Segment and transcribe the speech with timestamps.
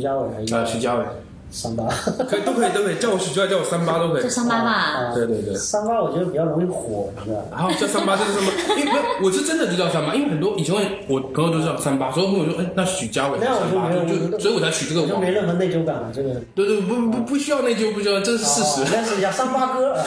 [0.00, 1.04] 家伟还是啊，徐家伟，
[1.50, 1.84] 三八？
[2.28, 4.70] 可以都可以都可以，叫我徐家伟，叫我三八都可以叫三八吧。
[4.70, 7.46] 啊对对对三八我觉得比较容易火，你知道吧？
[7.52, 10.74] 然后叫三八就是三八，因为我是真的就叫三八，因为很多以前
[11.08, 13.90] 我朋友都叫三八，所以我朋友说，哎，那许家伟那我三八，
[14.30, 15.30] 就所以我才取这个网我就没。
[15.30, 16.30] 任何内疚感了，这个。
[16.54, 18.86] 对对，不不不需要内疚，不需要，这是事实哦。
[18.92, 20.04] 认识一下三八哥啊。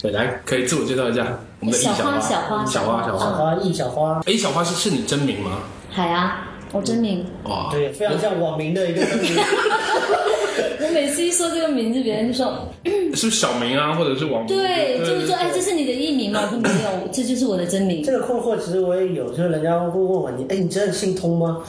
[0.00, 3.30] 对，来可以自我介绍一下，我们的易小花，小花小花，小小花。
[3.30, 5.58] 花易小花，哎，小花是是你真名吗？
[5.94, 7.22] 海啊，我真名。
[7.44, 9.36] 哇，对，非常像网名的一个真名。
[10.80, 12.66] 我每次一说这个名字，别人就说，
[13.14, 14.56] 是不是小名啊，或者是网名？
[14.56, 16.40] 对，就是说，哎，这是你的艺名吗？
[16.50, 18.10] 我说没有，这就是我的真名这。
[18.10, 21.62] 个困惑其实我也有，就是人家会问我你，哎，你真的姓通吗？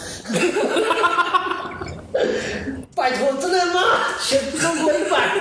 [2.96, 3.82] 拜托，真的吗？
[4.22, 5.36] 全中国一百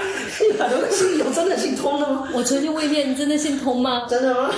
[0.49, 2.29] 一百多个姓有真的姓通的吗？
[2.35, 4.07] 我曾经问一遍，你真的姓通吗？
[4.09, 4.51] 真的吗？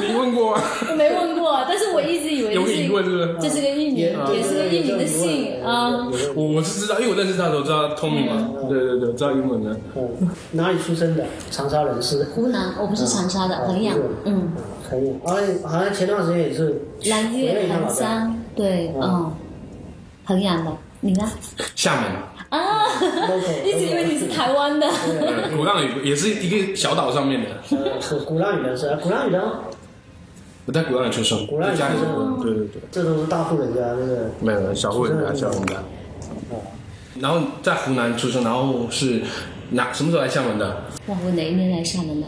[0.00, 0.62] 你问过啊？
[0.90, 3.36] 我没问过，但是我一直以为有个这是疑问是不是？
[3.40, 6.08] 这是个艺名，也也是个艺名的姓啊。
[6.34, 8.48] 我我是知道，因为我认识他的时候知道他通名嘛。
[8.68, 9.76] 对对对，知道英文的。
[9.96, 11.24] 嗯，哪里出生的？
[11.50, 12.24] 长沙人是。
[12.34, 14.52] 湖南，我不是长沙的，衡阳，嗯，
[14.88, 15.12] 可以。
[15.24, 19.32] 好像好像前段时间也是蓝月、衡山，对，嗯，
[20.24, 20.70] 衡阳的，
[21.00, 21.28] 你呢？
[21.74, 22.10] 厦门，
[22.50, 22.84] 啊，
[23.64, 24.86] 一直以为你是台湾的。
[24.86, 27.48] 呃鼓浪屿也是一个小岛上面的。
[28.26, 29.60] 鼓浪屿的是鼓浪屿的，
[30.66, 35.74] 我在鼓浪屿出生，鼓浪屿出生对对对，这都是大户人家，这个没有小户人家，小户人家。
[37.20, 39.22] 然后在湖南出生，然后是
[39.70, 40.66] 哪什么时候来厦门的？
[41.06, 42.26] 哇，我哪一年来厦门的？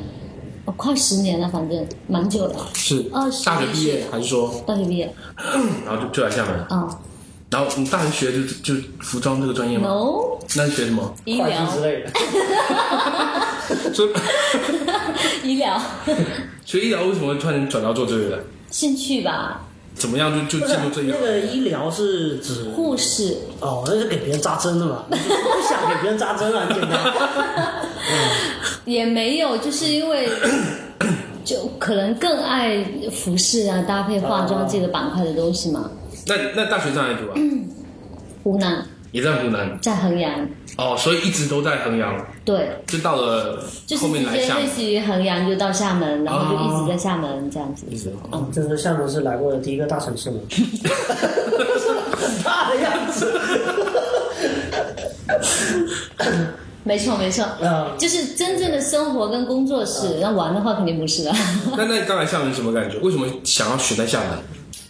[0.67, 2.55] 哦，快十年了，反正蛮久了。
[2.75, 5.13] 是二十大学毕业还是说，大学毕业，
[5.85, 6.55] 然后就就来厦门？
[6.79, 7.01] 啊
[7.53, 11.15] 然后你大学学就就服装这个专业吗？，no，那你学什么？
[11.27, 12.11] 医疗，之类的。
[13.93, 14.11] 所以
[15.51, 15.81] 医疗，
[16.65, 18.45] 学医疗为什么突然转到做这个的？
[18.71, 19.61] 兴趣吧，
[19.95, 21.13] 怎么样就就不进入这一行？
[21.13, 25.05] 是那个医疗是指护士，哦，那是给别人扎针的嘛？
[25.11, 25.17] 不
[25.69, 26.99] 想给别人扎针啊，很简单。
[28.87, 30.27] 也没有，就是因为
[31.45, 35.91] 就可能更爱服饰啊、搭配化妆这个板块的东西嘛。
[36.27, 37.35] 那那大学在哪里读啊？
[38.43, 44.69] 湖南也在湖南在衡阳，哦，所以一直都在衡阳，对，就到了就是后面直接来厦门类。
[44.71, 47.87] 似于衡阳就到厦门，然后就一直在厦门这样子。
[47.91, 50.39] 一直哦，就是厦门是来过的第一个大城市吗？
[52.17, 53.41] 很大的样子。
[56.85, 61.33] 没错没错，嗯，就是真正的生活跟工作是，那玩的话肯定不是了。
[61.77, 62.99] 那那你刚来厦门什么感觉？
[62.99, 64.31] 为什么想要选在厦门？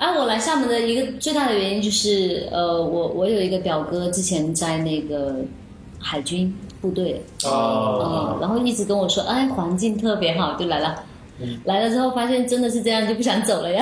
[0.03, 5.37] 啊，我来厦门的一个最大的原因就是，呃，我我有一个表哥之前在那个
[6.01, 11.05] 海军部队，哦嗯，然后一直跟我说，哎，环境特别好，就来了。
[11.41, 13.81] 嗯来了之后发现真的是这样，就不想走了呀。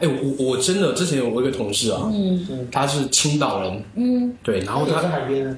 [0.00, 0.06] 哎，
[0.38, 5.56] 我我真的之前有我一个同事啊，嗯他是青岛人，嗯，对，然后他在海边的。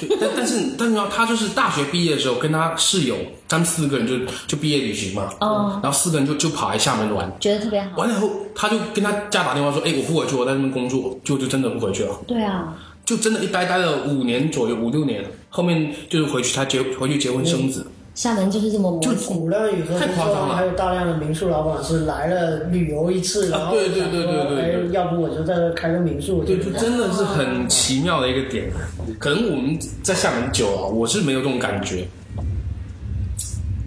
[0.00, 3.16] 对，但但是但是呢，他就是大学毕业的时候，跟他室友，
[3.48, 7.88] 他们四个人就就毕业旅行嘛，哦，然后四个人就就跑来厦门玩，觉得特别好。
[7.96, 19.38] 完了以后，他就跟他家打电话说，哎，我不回去，我在那边工作，就就真的不回去了，对啊，就真的一待待了五年左右，五六年，后面就是回去他结回去结婚生子，厦门就是这么魔性。
[19.38, 26.44] 鼓浪屿和太夸张了还有大量的民宿老板是来了旅游一次，然后对对对对对对想说哎，要不我就在这开个民宿。
[26.44, 28.70] 对，就真的是很奇妙的一个点。
[29.18, 32.06] 可能我们在厦门久了，我是没有这种感觉。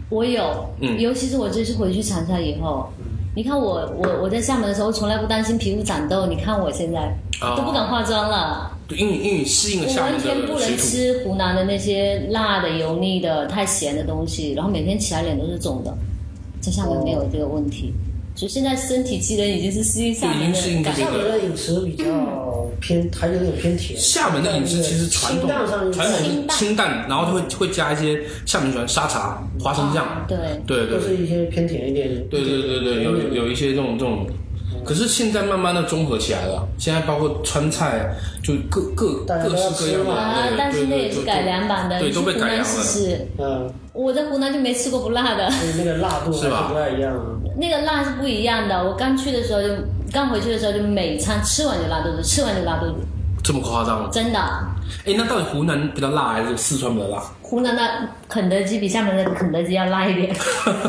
[0.09, 2.89] 我有，嗯尤其是我这次回去长沙以后，
[3.35, 6.99] 你看我我我在厦门的时候从来不担心皮肤长痘，你看我现在
[7.41, 8.71] 啊都不敢化妆了。
[8.87, 15.91] 对，因为因为适应了我厦门完全不能吃湖南的那些辣的、油腻的、太咸的东西，然后每天起来脸都是肿的，
[16.61, 17.93] 在厦门没有这个问题，
[18.35, 21.03] 所以现在身体机能已经是适应厦门就已经适应的感觉。
[21.03, 23.99] 厦门的饮食比较偏，还有点偏甜。
[23.99, 32.07] 厦门的饮食其实传统上传统是清淡，然后会会加一些厦门喜欢沙茶、花生酱，对，对对对都是一些偏甜一点。
[32.29, 34.27] 对对对对，有有有一些这种这种。
[34.85, 38.07] 可是现在慢慢的综合起来了，现在包括川菜，
[38.43, 42.63] 就各各各式各样的，啊对，但是那也是改良版的，对，都被改良了。
[42.63, 43.27] 是。
[43.39, 45.49] 嗯，我在湖南就没吃过不辣的。
[45.49, 47.13] 所以那个辣度还是吧不太一样。
[47.57, 48.83] 那个辣是不一样的。
[48.83, 49.67] 我刚去的时候就，
[50.11, 52.95] 刚回去的时候就每餐吃完就拉肚子，吃完就拉肚子，
[53.43, 54.09] 这么夸张？
[54.11, 54.39] 真的。
[55.05, 57.23] 哎，那到底湖南比较辣还是四川比较辣？
[57.41, 57.81] 湖南的
[58.27, 60.35] 肯德基比厦门的肯德基要辣一点，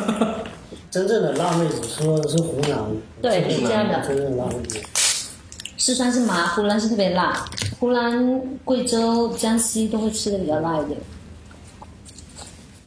[0.97, 2.79] 真正的辣妹子说的是湖南，
[3.21, 4.81] 对是是这样的真正的辣妹子。
[5.77, 7.45] 四川是麻，湖南是特别辣，
[7.79, 10.99] 湖南、贵州、江西都会吃的比较辣一点。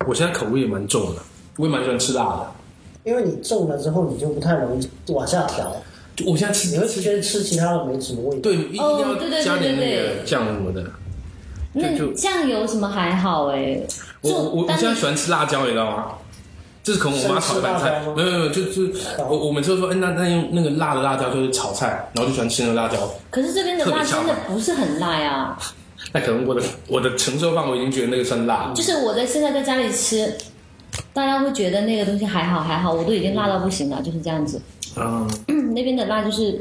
[0.08, 1.22] 我现在口味也蛮重的，
[1.58, 2.52] 我也蛮喜欢吃辣的。
[3.04, 5.72] 因为你重了之后，你就不太容易往下调。
[6.26, 8.42] 我现在吃你会觉得吃其他的没什么味道。
[8.42, 9.14] 对，一定要
[9.44, 10.84] 加点那个酱什么的。
[11.74, 13.80] 那就酱油什么还好哎，
[14.22, 16.14] 我我我我现在喜欢吃辣椒，你知道吗？
[16.90, 22.98] 这是可能我妈炒的饭菜没有没有，就是我我每次都说，哎，那那用那个辣的辣椒就是炒菜，然后就喜欢吃那个辣椒。
[23.30, 25.56] 可是这边的辣真的不是很辣呀，
[26.12, 30.36] 那可能我的我的承受范围已经觉得那个算辣，就是我在现在在家里吃，
[31.14, 34.60] 大家会觉得那个东西还好还好，我都已经辣到不行了，就是这样子。
[34.96, 35.28] 啊，
[35.76, 36.60] 那边的辣就是，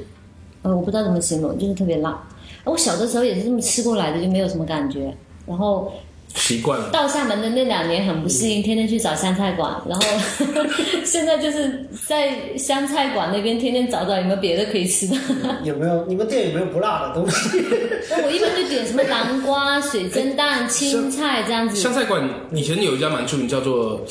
[0.60, 2.22] 呃，我不知道怎么形容，就是特别辣。
[2.64, 5.10] 我小的时候也是这么吃过来的，就没有什么感觉。
[5.46, 5.90] 然后
[6.34, 6.90] 习惯了。
[6.90, 10.06] 到厦门的那两年很不适应，天天去找湘菜馆，然后
[11.04, 15.16] 现在就是在湘菜馆那边天天找找有没有别的可以吃的。
[15.64, 17.62] 有没有你们店有没有不辣的东西？
[18.10, 21.92] 那 我一般就点什么南瓜、水蒸蛋、青菜这样子湘。
[21.92, 24.04] 菜馆以前有一家蛮出名，叫做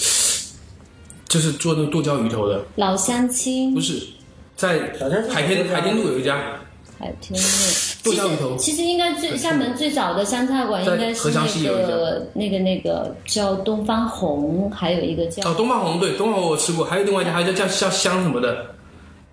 [1.27, 4.01] 就是做那个剁椒鱼头的，老乡亲不，是
[4.55, 4.79] 在
[5.29, 6.41] 海天海天路有一家，
[6.99, 7.45] 海天路。
[8.03, 18.65] 剁椒鱼头其实应该最厦门最早的湘菜馆应该是那个那个那个叫东方红，还有一个叫哦，东方红对，东方红我吃过，还有另外一家，还有叫叫香什么的，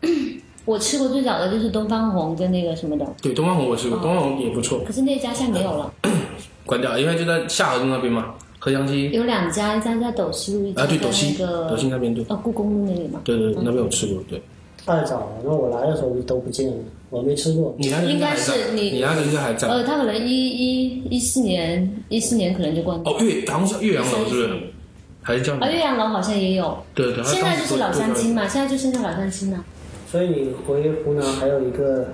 [0.64, 5.92] 我吃过最早的就是东方红跟那个什么的，对，东方红我吃过，东方红也不错，可是那家现在没有了，
[6.66, 9.10] 关掉，因为就在下河路那边嘛，合江西。
[9.10, 13.20] 有两家，一家在斗西路，一家在斗西那个斗西那边对，哦故宫路那里嘛。
[13.24, 14.42] 对对，那边我吃过，对，
[14.86, 16.76] 太早了，那我来的时候都不见了，
[17.08, 17.74] 我没吃过。
[17.78, 23.12] 你那个应该是你你那个应该还在，呃，他可能一一一四年，一四年可能就关掉。
[23.12, 24.50] 哦，岳好像是岳阳楼是不是？
[25.22, 28.24] 还是叫啊，岳阳楼好像也有，对对，现在就是老乡亲。
[28.24, 29.64] 亲嘛，现在就剩下老乡亲了。
[30.12, 32.06] 所以你回湖南还有一个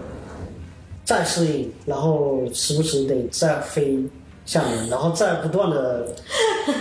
[1.05, 3.99] 再适应，然后时不时得再飞
[4.47, 6.07] 厦门，然后再不断的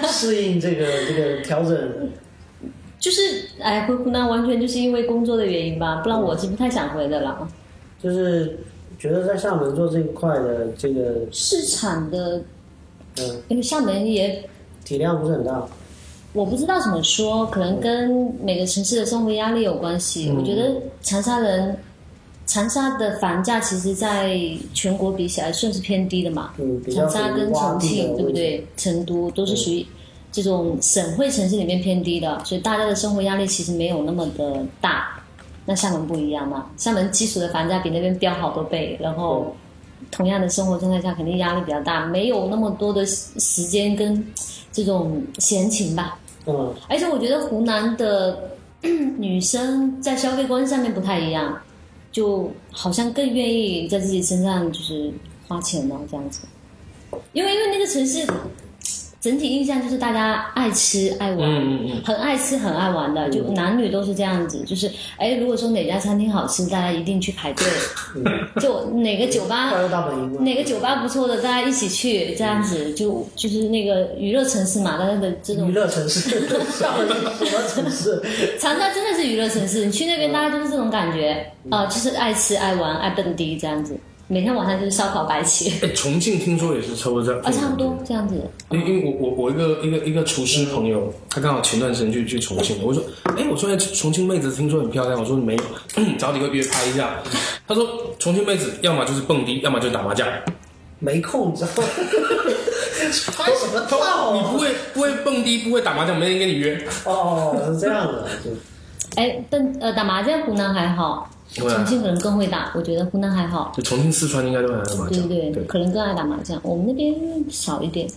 [0.07, 1.75] 适应这个这个调整。
[2.99, 7.47] 就是哎，回湖南完全就是因为工作的原因吧，不然我是不太想回的了。
[8.01, 8.57] 就是
[8.97, 12.41] 觉得在厦门做这一块的这个，市场的，
[13.17, 14.43] 嗯，因为厦门也
[14.83, 15.65] 体量不是很大，
[16.33, 18.09] 我不知道怎么说，可能跟
[18.41, 20.31] 每个城市的生活压力有关系。
[20.37, 21.77] 我觉得长沙人，
[22.45, 24.37] 长沙的房价其实在
[24.73, 26.53] 全国比起来算是偏低的嘛。
[26.93, 28.31] 长沙跟重庆，对不？
[28.31, 28.65] 对？
[28.75, 29.85] 成都都是属于
[30.31, 35.15] 这种省会城市里面偏低的，所以大家的生活压力其实没有那么的大。
[35.65, 39.55] 那厦门不一样嘛，厦门基础的房价比那边飙好多倍，然后
[40.09, 44.25] 同样的生活状态下，肯定压力比较大，没有那么多的时时间跟
[44.71, 46.17] 这种闲情吧。
[46.47, 51.55] 嗯，而且我觉得湖南的女生在消费观上面不太一样，
[52.11, 55.13] 就好像更愿意在自己身上就是
[55.47, 56.41] 花钱了这样子，
[57.33, 58.25] 因为因为那个城市
[59.21, 62.01] 整体印象就是大家爱吃爱玩，嗯嗯嗯。
[62.05, 67.65] 很爱吃很爱玩的，就男女都是这样子，就是哎，如果说哪家餐厅好吃，大家一定去排队，
[68.61, 69.71] 就哪个酒吧。
[70.39, 78.21] 哪个酒吧不错的，大家一起去，这样子就就是那个娱乐城市嘛，大家的这种娱乐城市， 厦门是什么城市？
[78.57, 83.97] 长沙真的是娱乐城市，你去那边大家都是这种感觉，啊、就是爱吃爱玩爱蹦迪这样子，
[84.31, 88.39] 每天晚上就是烧烤白起，哎，重庆听说也是差不多这样，啊，差不多这样子。
[88.69, 93.01] 因因为我我我一个一个一个厨师朋友，他刚好前段时间去去重庆，我说，
[93.35, 95.63] 哎，我说哎重庆妹子听说很漂亮，我说没有，
[96.19, 97.15] 找几个约拍一下。
[97.67, 97.87] 他说
[98.19, 100.27] 重庆妹子要么就是蹦迪，要么就是打麻将。
[100.99, 101.83] 没空，你知道吗？
[103.35, 104.35] 拍什么他说套啊？
[104.35, 106.79] 你不会不会蹦迪，不会打麻将，没人跟你约。
[107.03, 108.51] 哦，是这样的，就
[109.19, 113.71] 哎，但呃打麻将湖南还好，重庆可能更会打，我觉得湖南还好。
[113.75, 115.27] 就重庆、四川应该都爱打麻将。
[115.27, 117.15] 对对对，可能更爱打麻将，我们那边
[117.49, 118.07] 少一点。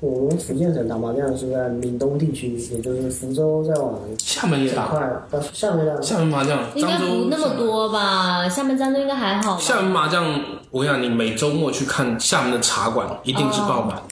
[0.00, 7.54] 我们福建省打麻将是在闽东地区，也就是福州再往厦门也打，这块，到厦门的厦门麻将，应该不那么。
[7.54, 8.48] 多吧？
[8.48, 9.60] 厦门、漳州应该还好吧？
[9.60, 10.24] 厦门麻将，
[10.70, 14.02] 我跟你讲，你每周末去看厦门的茶馆，一定是爆满，哦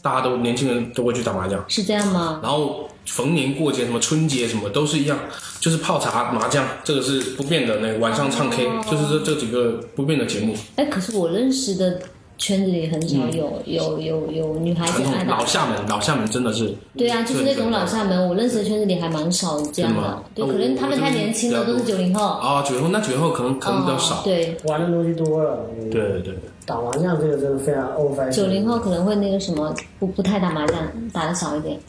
[0.00, 1.62] 大家都年轻人都会去打麻将。
[1.66, 2.38] 是这样吗？
[2.40, 5.18] 然后逢年过节，什么春节什么都是一样，
[5.60, 7.78] 就是泡茶、麻将，这个是不变的。
[7.80, 10.54] 那个晚上唱 K，、就是哦这这几个不变的节目。
[10.76, 12.00] 哎，可是我认识的
[12.36, 20.22] 圈子里很少有、有有有女孩子老厦门，老厦门真的是对啊，就是那种老厦门，我认识的圈子里还蛮少这样的。
[20.34, 22.24] 对，哦可能他们太年轻了，都是九零后。
[22.24, 24.16] 啊，九零后那九零后可能可能比较少。
[24.16, 25.66] 哦对，玩的东西多了。
[25.80, 26.34] 嗯对对对，
[26.66, 28.30] 打麻将这个真的非常 old fashion。
[28.30, 30.76] 九零后可能会那个什么，不不太打麻将，
[31.12, 31.80] 打的少一点。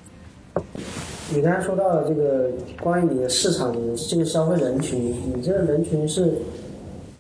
[1.32, 2.50] 你刚才说到了这个
[2.82, 6.34] 关于你的市场的这个消费人群，你这个人群是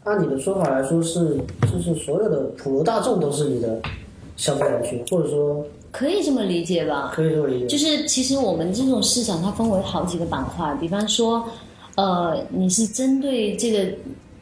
[0.03, 1.37] 按你的说法来说是，
[1.71, 3.79] 就是所有的普罗大众都是你的
[4.35, 7.11] 消费人群，或者说可以这么理解吧？
[7.13, 7.67] 可以这么理解。
[7.67, 11.45] 就是其实我们这种市场它分为好几个板块，比方说，
[11.95, 13.91] 呃，你是针对这个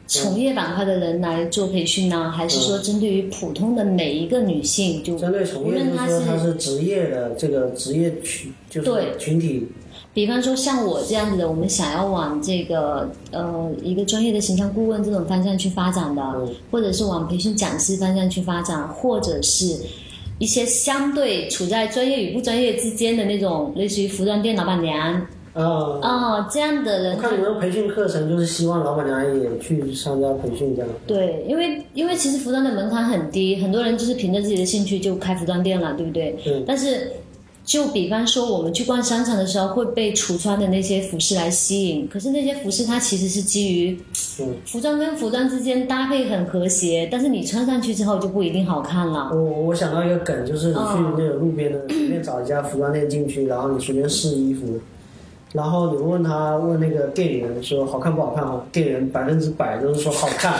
[0.08, 5.04] 从业板块的人来做培训呢，还是说针对于普通的每一个女性？
[5.04, 9.68] 就针对从业，就是说他是职业的这个职业群，就是群体。
[10.14, 16.22] 比方说像我这样子的，我们想要往这个呃一个专业的形象顾问这种方向去发展的，
[16.70, 19.78] 或者是往培训讲师方向去发展，或者是
[20.38, 25.26] 一些相对处在专业与不专业之间的那种，类似于服装店老板娘。
[25.54, 30.90] 哦哦，这样的人，我看你们培训课程就是希望老板娘也去参加培训，这样。
[31.06, 36.36] 对，因为因为其实服装的门槛很低，很多人就是凭着自己的兴趣就开服装店了，对不对？
[36.46, 36.62] 嗯。
[36.66, 37.10] 但是，
[37.64, 43.98] 就比方说我们去逛商场的时候会被橱窗的那些服饰来吸引，可是那些服饰它其实是基于，
[44.64, 49.30] 服装跟服装之间搭配很和谐，但是你穿上去之后就不一定好看了。
[49.34, 54.78] 我我想到一个梗，就是你去那个路边的随便找一家服装店进去，然后你随便试衣服。
[55.52, 58.60] 然后你问他问那个店员说好看不好看啊？
[58.70, 60.54] 店员百分之百都是说好看。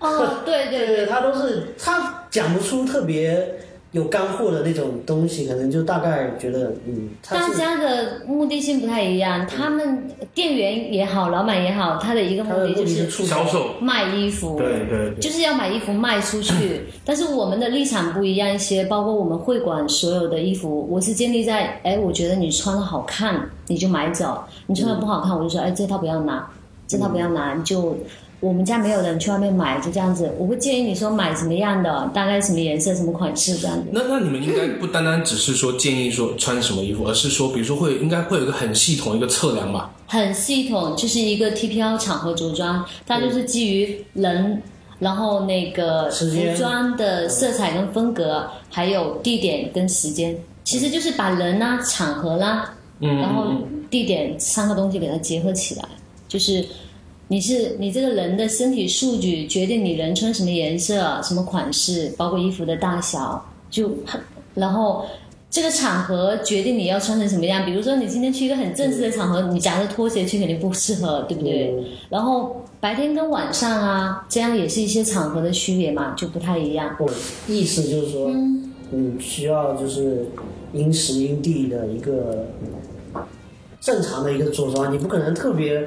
[0.00, 3.54] 哦，对对 对，他都是他讲不出特别
[3.94, 7.08] 有干货的那种东西，可能就大概觉得嗯。
[7.30, 16.82] 大家的目的性不太一样，他们店员也好，老板也好，他的一个目的就是销售卖衣服，对对，就是要把衣服卖出去。
[17.06, 23.48] 但是我们的立场不一样一些，包括我们会馆所有的衣服，我是建立在哎，我觉得你穿的好看。
[23.66, 26.46] 你就买走，你穿的不好看，我就说，哎，这套不要拿，
[26.86, 27.96] 这套不要拿，你就
[28.40, 30.30] 我们家没有人去外面买，就这样子。
[30.38, 33.84] 我会建议你说买什么样的，大概什么颜色、什么款式这样子。
[33.92, 39.94] 那那你们应该不单单只是说建议说穿什么衣服，而是说，比如说会应该会有一个很系统一个测量吧？
[40.06, 44.62] 很系统，就是一个 TPL 场合着装，它就是基于人，
[44.98, 46.26] 然后那个服
[46.58, 52.74] 装的色彩跟风格，还有地点跟时间，其实就是把人啦、场合啦。
[53.00, 53.46] 嗯然后
[53.90, 55.84] 地点三个东西给它结合起来，
[56.28, 56.64] 就是
[57.28, 63.90] 你是你这个人的身体数据决定你人穿什么颜色、什么款式，包括衣服的大小，就
[64.54, 65.06] 然后
[65.50, 67.64] 这个场合决定你要穿成什么样。
[67.64, 71.74] 比如说你今天去一个很正式的场合，你夹着拖鞋去肯定不适合，对不对？
[72.10, 76.94] 然后白天跟晚上啊，这样也是一些场合的区别嘛，就不太一样。
[77.48, 78.30] 意思就是说，
[78.92, 80.26] 嗯，需要就是
[80.74, 82.48] 因时因地的一个。
[83.80, 85.86] 正常的一个着装，你不可能特别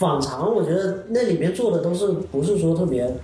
[0.00, 0.52] 反常。
[0.52, 3.14] 我觉得那里面做的都是不是说特别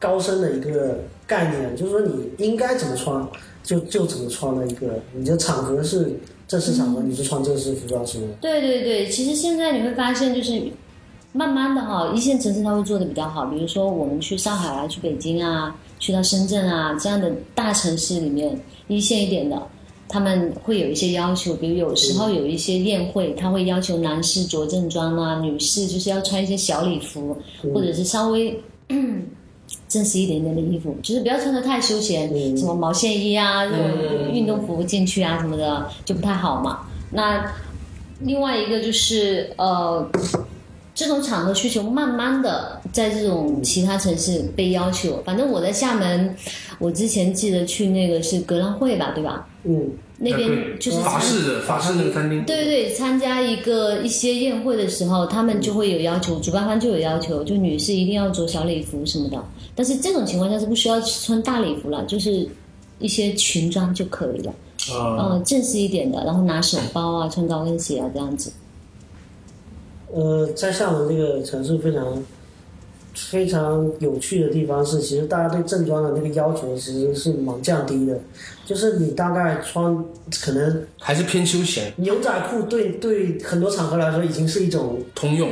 [0.00, 3.24] 高深的一个概念，就是说你应该怎么穿
[3.62, 4.98] 就就怎么穿的一个。
[5.14, 6.12] 你的场合是
[6.48, 8.26] 正式场合，你是穿正式服装是吗？
[8.40, 10.60] 对对对，其实现在你会发现，就是
[11.32, 13.46] 慢慢的哈，一线城市它会做的比较好。
[13.46, 19.56] 比如说我们去上海啊，去北京啊，去到深圳啊这样的大城市里面，一线一点的。
[20.08, 27.36] 他们会有一些要求，比如有时候有一些宴会，他会要求男士着正装啊，女士就是要穿一些小礼服，
[27.72, 28.60] 或者是稍微
[29.88, 33.64] 正式一点点的衣服，就是不要穿的太休闲，什么毛线衣啊、
[34.32, 36.80] 运动服进去啊什么的就不太好嘛。
[37.10, 37.52] 那
[38.20, 40.08] 另外一个就是呃，
[40.94, 46.34] 这种场合需求慢慢的在这种其他城市被要求，反正我在厦门。
[46.80, 49.46] 我之前记得去那个是格兰会吧，对吧？
[49.62, 52.44] 嗯，那边就是法式的法式那个餐厅。
[52.44, 59.42] 对对对，参加一个一些宴会的时候，他们就会有要求，主办方就有要求，就女士一定要着小礼服什么的。
[59.76, 62.46] 但是这种情况下是不需要穿大礼服了，就是
[62.98, 64.52] 一些裙装就可以了。
[64.92, 68.52] 啊，嗯，正式一点的，然后拿手包啊，穿高跟鞋啊，这样子。
[70.14, 72.22] 呃，在厦门这个城市非常。
[73.30, 78.18] 非常有趣的地方是，其实大家对正装的那个要求其实是蛮降低的，
[78.66, 80.04] 就是你大概穿
[80.42, 81.92] 可能还是偏休闲。
[81.98, 85.48] 牛仔裤对对很多场合来说已经是一种通用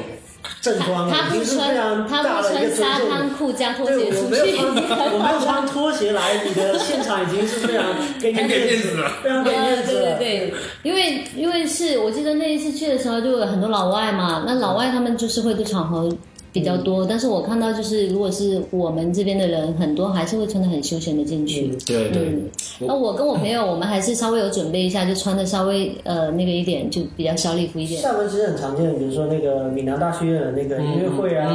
[0.61, 2.85] 正装了，已经是非常大的一个尊重。
[2.85, 7.85] 沙滩裤加拖鞋出去，我没有穿，我没有穿拖鞋来，你的现场已经是非常
[8.21, 10.19] 给面子了，非常给面子了。
[10.19, 16.09] 对对对，因为因为是我记得那一次去的时候，就有很多老外嘛，那老外他们就是会对场合。
[16.53, 21.69] 比较多，但是我看到就是，如果是我们这边的人，很多还是会穿的很休闲的进去。
[21.87, 22.39] 对对。
[22.81, 28.03] 那我跟我朋友，我们还是稍微有准备一下，就穿的稍微呃那个一点，就比较小礼服一点。
[28.03, 31.49] 厦门其实很常见，比如说那个闽南大学院的那个音乐会啊，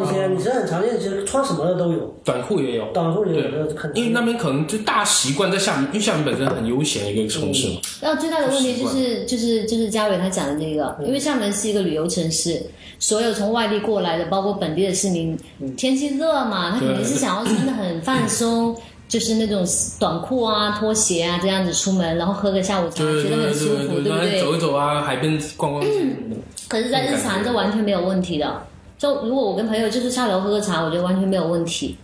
[0.00, 2.14] 那些其实很常见，其实穿什么的都有。
[2.24, 2.86] 短裤也有。
[2.94, 3.48] 短裤也有。
[3.94, 7.80] 因为那边可能就大习惯在厦门，因为厦门本身很悠闲一个城市嘛。
[8.00, 12.62] 然后最大的问题就是就是就是嘉伟他讲的这个，因为厦门是一个旅游城市。
[13.00, 15.38] 所有从外地过来的，包括本地的市民，
[15.76, 18.76] 天气热嘛，他肯定是想要穿的很放松，
[19.08, 19.64] 就是那种
[19.98, 24.40] 短裤啊、拖鞋啊这样子出门，然后喝个下午茶，觉得很舒服，对不对？
[24.40, 25.84] 走一走啊，海边逛逛。
[26.68, 28.62] 可是，在日常这完全没有问题的，
[28.98, 31.96] 就如果我跟朋友就是下楼喝个茶，我觉得完全没有问题。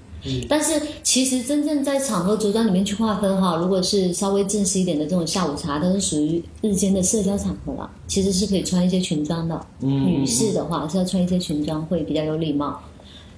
[0.48, 9.60] 但是其实真正在场合着装里面去划分哈，如果是稍微正式一点的这种下午茶，都是属于日间的社交场合了，其实是可以穿一些裙装的。
[9.80, 12.80] 女士的话是要穿一些裙装会比较有礼貌。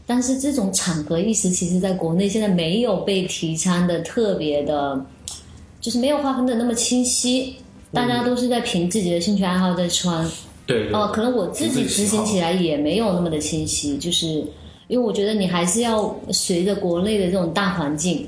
[0.09, 5.05] 但是这种场合意识，其实在国内现在没有被提倡的特别的，
[5.81, 7.57] 就是没有划分的那么清晰，
[7.93, 10.25] 大家都是在凭自己的兴趣爱好在穿。
[10.65, 14.45] 对，哦，可能我自己执行起来也没有那么的清晰，就是
[14.89, 18.27] 因为我觉得你还是要随着国内的这种大环境，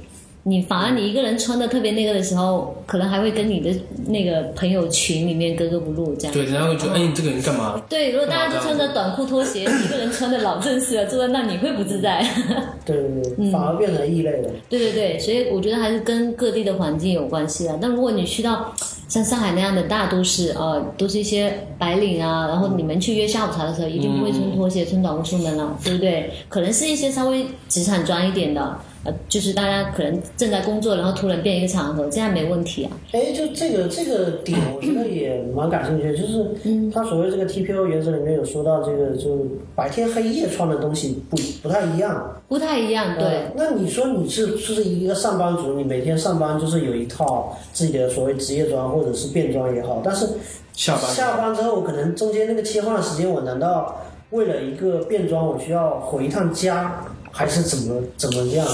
[0.49, 3.71] 你反而你一个人穿的特别那个的时候，可能还会跟你的
[4.07, 6.33] 那个朋友群里面格格不入这样。
[6.33, 7.81] 对，人家会觉得，哎，你这个人干嘛？
[7.88, 12.25] 对，如果大家都穿着短裤拖鞋， 一个人穿的老正式了，坐在那你会不自在。
[12.87, 14.50] 对对对，反而变成异类了。
[14.69, 17.78] 对对对，所以我觉得还是跟各地的环境有关系的。
[17.81, 18.73] 但如果你去到
[19.09, 26.31] 像上海那样的大都市，呃，都是一些白领啊，然后你们去约下午茶的时候，一定不会穿拖鞋、穿短裤出门了，对不对？
[26.49, 32.90] 可能是一些稍微职场装一点的，呃，就是大家可能正在工作，然后突然变一个场合，这样没问题啊。
[33.12, 42.35] 哎，就这个这个点，我觉得也蛮感兴趣的，就是他所谓这个 TPO 原则里面有说到这个，就白天黑夜穿的东西不不太一样。
[42.49, 43.26] 不太一样，对。
[43.26, 50.26] 呃那你说你是就是一个上班族，你每天上班就是有一套自己的所谓职业装或者是便装也好，但是
[50.73, 54.00] 下班下班之后，可能中间那个切换的时间，我难道
[54.31, 57.05] 为了一个便装，我需要回一趟家，
[57.38, 58.66] 还是怎么怎么样？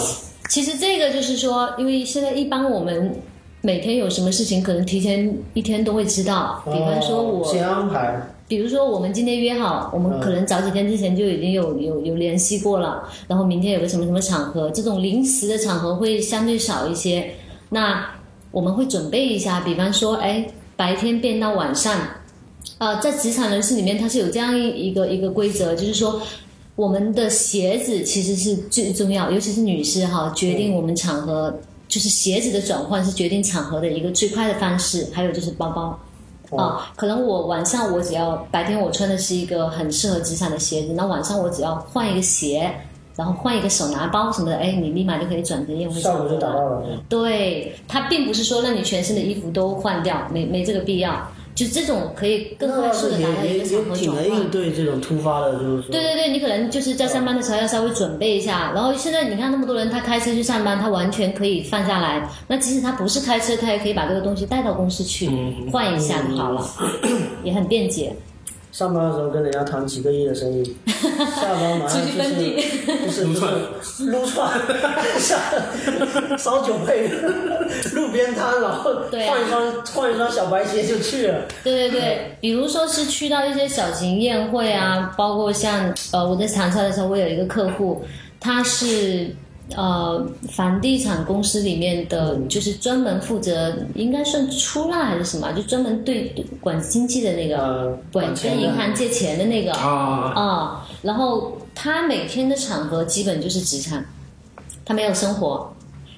[0.49, 3.15] 其实这个就是说，因为现在一般我们
[3.61, 6.63] 每天有什么事情，可能提前一天都会知道。
[6.65, 17.35] 比方说哦我，先安排，比如说我们今天约好，我们可能早几天之前就已经有有有联系过了，然后明天有个什么什么场合，这种临时的场合会相对少一些。
[17.69, 18.13] 那
[18.51, 22.01] 我们会准备一下，比方说，哎，白天变到晚上，
[22.79, 26.23] 呃，在职场人士里面，它是有这样一一个一个规则，就是说。
[26.77, 31.57] 我们的鞋子其实是最重要，尤其是女士哈，决定我们场合
[31.87, 35.07] 就是鞋子的转换是决定场合的一个最快的方式。
[35.13, 42.69] 还有就是包包，啊，可能我晚上我只要白天我穿的是一个很适合职场的鞋子，那晚上我只要换一个鞋，
[43.15, 46.85] 然后换一个手拿包什么的，哎，你立马就可以转成宴会场合效果就达到了。
[47.09, 51.25] 对，它并不是说让你全身的衣服都换掉，没没这个必要。
[51.55, 54.51] 就这种可以更快速的达到一也个场合也挺能应转换。
[54.51, 62.29] 对这种突发的，就是说，对对对，你可能就是在上班的时候要稍微准备一下，然后现在你看那么多人，他开车去上班，他完全可以放下来。
[62.49, 65.31] 那即使他不是开车，他也可以把这个东西带到公司去
[65.71, 66.69] 换一下就好了，
[67.45, 68.15] 也很便捷。
[68.75, 70.77] 上班的时候跟人家谈几个亿的生意，
[71.41, 72.61] 下班马上就是奔地
[73.07, 74.51] 不是就是撸串，
[75.17, 75.39] 下
[76.37, 77.09] 烧酒配
[77.93, 81.43] 路边摊，然后换一双换一双小白鞋就去了。
[81.63, 82.01] 对对。
[82.01, 88.05] 对，比如说是去到一些小型宴会啊，包括像呃我在长沙的时候，我有一个客户，
[88.41, 89.29] 他是
[89.75, 99.73] 呃房地产公司里面的，就是专门负责应该算出纳还是什么，就专门对对管经济的那个，呃，管跟银行借钱的那个。
[99.73, 104.05] 啊，啊、然后他每天的场合基本就是职场，
[104.85, 105.74] 他没有生活。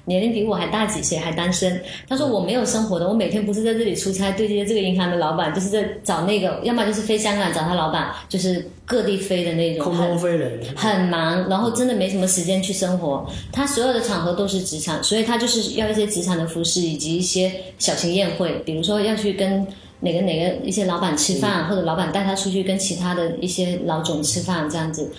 [0.07, 1.81] 年龄比我还大几岁，还单身。
[2.07, 13.29] 他说我没有生活的，我每天不是在这里出差对接这个银行的老板，就是在找那个，要么就是飞香港找他老板，就是各地飞的那种，空中飞人，很忙，然后真的没什么时间去生活。
[13.51, 19.67] 他所有的场合都是职场，所以他就是要一些职场的服饰，以及一些小型宴会，比如说要去跟
[19.99, 25.11] 哪个哪个一些老板吃饭，或者老板带他出去跟其他的一些老总吃饭，这样子。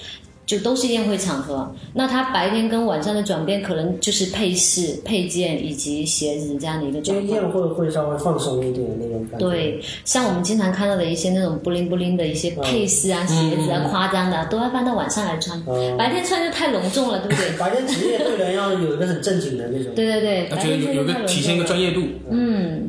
[0.49, 7.27] 就都是宴会场合，那他白天跟晚上的转变可能就是配饰、配件以及鞋子这样的一个因转换。
[7.27, 9.47] 为宴会会稍微放松一点那种感觉。
[9.47, 15.63] 对，像我们经常看到的一些那种布灵布灵的一些配饰啊、鞋子啊、夸张的啊，都要放到晚上来穿。
[15.67, 17.53] 嗯白天穿就太隆重了，对不对？
[17.61, 19.95] 白天职业对人要有一个很正经的那种。
[19.95, 21.59] 对对对，白他觉得天有有个体现一。
[21.59, 22.89] 个专业度，嗯，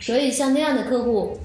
[0.00, 1.38] 所以像那样的客户，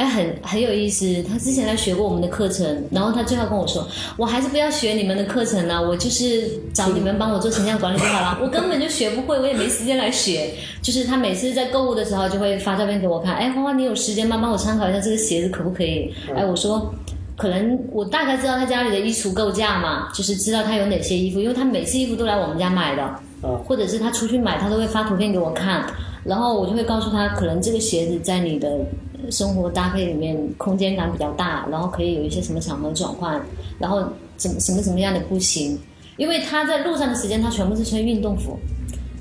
[0.00, 1.22] 哎，很很有意思。
[1.24, 3.86] 他之前来学过我们的课程，然后他最后跟我说，
[4.16, 10.52] 我还是不要学你们的课程了，我就是找你们帮我做形象管理就好了，我根本就学不会，我也没时间来学。
[10.80, 14.38] 就是他每次在购物的时候就会发照片给我看，哎，花花你有时间吗？
[14.40, 16.10] 帮我参考一下这个鞋子可不可以？
[16.34, 16.94] 哎，我说。
[17.36, 25.86] 可能我大概知道他家里的衣橱构架嘛，就是知道他有哪些衣服，因为他每次衣服都来我们家买的，啊，或者是他出去买，他都会发图片给我看，
[26.22, 33.40] 然后我就会告诉他，可能这个鞋子在你的呃生活搭配里面空间感比较大，然后可以有一些什么场合转换，
[33.78, 34.04] 然后
[34.36, 35.76] 怎么什么什么样的步行，
[36.16, 38.58] 因为他在路上的时间他全部是穿运动服，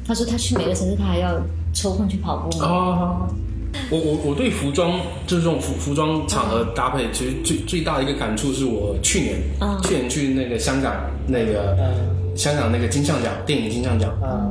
[0.06, 1.42] 他说他去每个城市他还要
[1.74, 2.58] 抽空去跑步。
[2.60, 3.28] 嘛，啊，
[3.92, 9.80] 我我我对服装就是这种服服装场合搭配，其实最最大的一个感触是我去年，嗯。
[9.84, 10.96] 去年去那个香港
[11.28, 14.48] 那个、嗯香港那个金像奖电影金像奖，啊，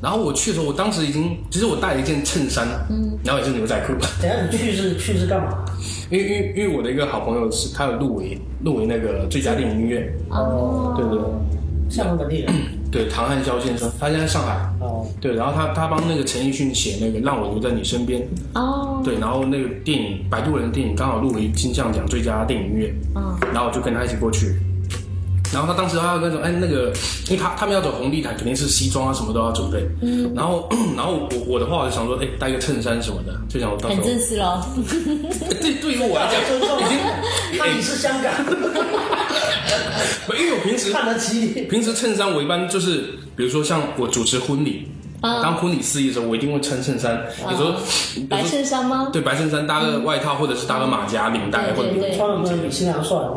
[0.00, 5.64] 然后我去的时候，我当时已经其实我带了一件衬衫，嗯，然后也是牛仔裤， 等下你去是去是干嘛？
[6.10, 11.20] 因为因为因为我的一个好朋友是他有入围入围那个最佳电影音乐，哦，对对。
[11.90, 12.52] 香港本地人。
[12.90, 18.22] 对，唐汉霄先生，他现在在上海，哦，对，然后他他帮那个陈奕迅写那个《让我留在你身边》，
[18.54, 24.54] 哦，对，然后那个电影《摆渡人》的电影刚好入围金像奖最佳电影音乐，嗯，然后我就跟他一起过去。
[25.52, 26.92] 然后他当时他要那种哎那个，
[27.28, 29.82] 因为他他们要走红地毯，肯定是西装啊什么都要准备。
[30.02, 30.32] 嗯。
[30.34, 34.08] 然后 然后我我的话我就想说，哎带个衬衫什么的，就想我到时很候。
[34.10, 34.66] 正式咯。
[35.50, 36.98] 哎 对对于我来讲，尊 重已经
[37.58, 38.32] 那你是香港，
[40.28, 41.62] 没因为我平时看得起你。
[41.62, 43.04] 平时衬衫我一般就是，
[43.36, 44.86] 比如说像我主持婚礼，
[45.22, 47.20] 嗯当婚礼司仪的时候，我一定会穿衬衫。
[47.50, 47.72] 有时候
[48.28, 49.08] 白衬衫吗？
[49.12, 53.34] 对白衬衫搭个外套，或者是搭个马甲领带，或者对对穿了不就比新娘帅吗？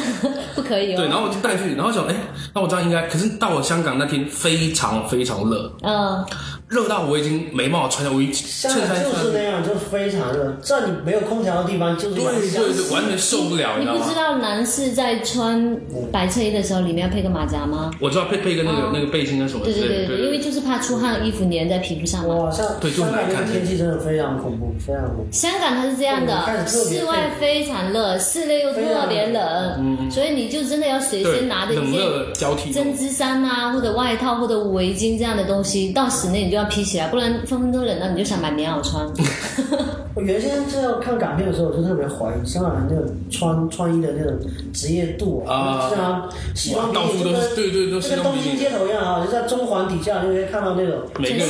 [0.54, 0.96] 不可以哦。
[0.98, 2.14] 对，然后我就带去，然后想，哎，
[2.54, 6.24] 那我这样应该，可是到了香港那天非常非常热，嗯，
[6.72, 10.56] 热到我已经没办法穿了，我一衬衫穿，就是那样，就非常热。
[10.62, 14.14] 在你没有空调的地方，就是对对对，完全受不了，你知道吗你不知？
[14.16, 15.76] 道男士在穿
[16.10, 17.90] 白衬衣的时候，里面要配个马甲吗？
[18.00, 22.34] 我知道配配个那个那个背心啊什么对之类的，对对对，因为就是怕出汗，衣服粘在皮肤上嘛。
[22.34, 25.26] 哇，像对就香港那很难看个天气真的非常恐怖，非常恐怖。
[25.30, 28.80] 香港它是这样的，室外非常热，室内又特
[29.10, 32.00] 别冷，所以你就真的要随身拿着一冷件
[32.34, 39.04] 交替，针织衫啊，或者外套或者围巾这样的东西，到室内你就要披起来，不然分分钟冷到你就想买棉袄穿。
[40.14, 44.38] 我原先这样看港片的时候，我就特别怀疑香港人那种穿穿衣的那种
[44.72, 50.98] 职业度啊就像西装笔挺就跟对对都是就跟东京街头一样啊，就在中环底下就可以看到那种。
[51.18, 51.48] 每个人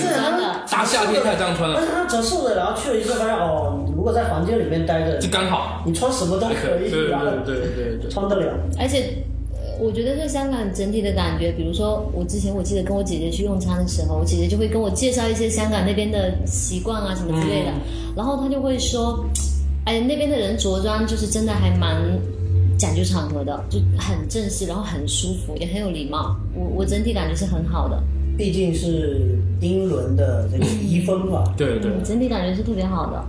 [0.70, 7.10] 大夏天才这样穿了，而且他折寿的，然后去了一次发现哦，如果在房间里面待着就，刚好，你穿什么都可以对以，
[7.44, 8.08] 对对对。
[8.10, 8.54] 穿得了。
[8.78, 9.31] 而且，呃
[9.80, 17.72] 我觉得在香港整体的感觉，比如说我之前我记得跟我姐姐去用餐的时候，我姐姐就会跟我介绍一些香港那边的习惯啊什么之类的，
[18.16, 19.24] 然后她就会说，
[19.84, 21.96] 哎，那边的人着装就是真的还蛮
[22.78, 26.36] 讲究场合的，就很正式，然后很舒服，也很有礼貌。
[26.54, 28.02] 我我整体感觉是很好的，
[28.36, 33.24] 毕竟是英伦的这个遗风嘛，对对，整体感觉是特别好的。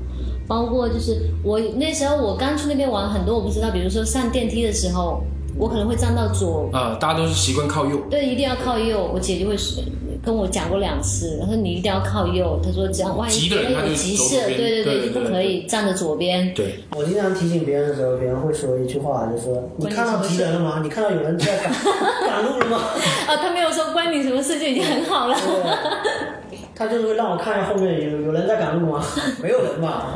[0.45, 5.23] 包括就是我那时候我刚去那边玩，很多我不知道，比如说上电梯的时候，
[5.57, 9.09] 我可能会站到左啊，大家都是习惯靠右，对，一定要靠右。
[9.13, 9.83] 我姐就会说
[10.23, 12.59] 跟我讲过两次，她说你一定要靠右。
[12.63, 16.53] 她说这样万一急的人他就有急事，对对对，就不可以站着左边。
[16.53, 20.79] 对，我经常提醒别人的时候，别人会说一句话，就说：“你看到急人了吗？
[20.81, 21.71] 你看到有人在赶
[22.25, 22.77] 赶路了吗
[23.27, 25.35] 啊，他没有说关你什么事就已经很好了。
[26.75, 29.03] ”，他就是会让我看一下后面有有人在赶路吗？
[29.41, 30.07] 没有人吧？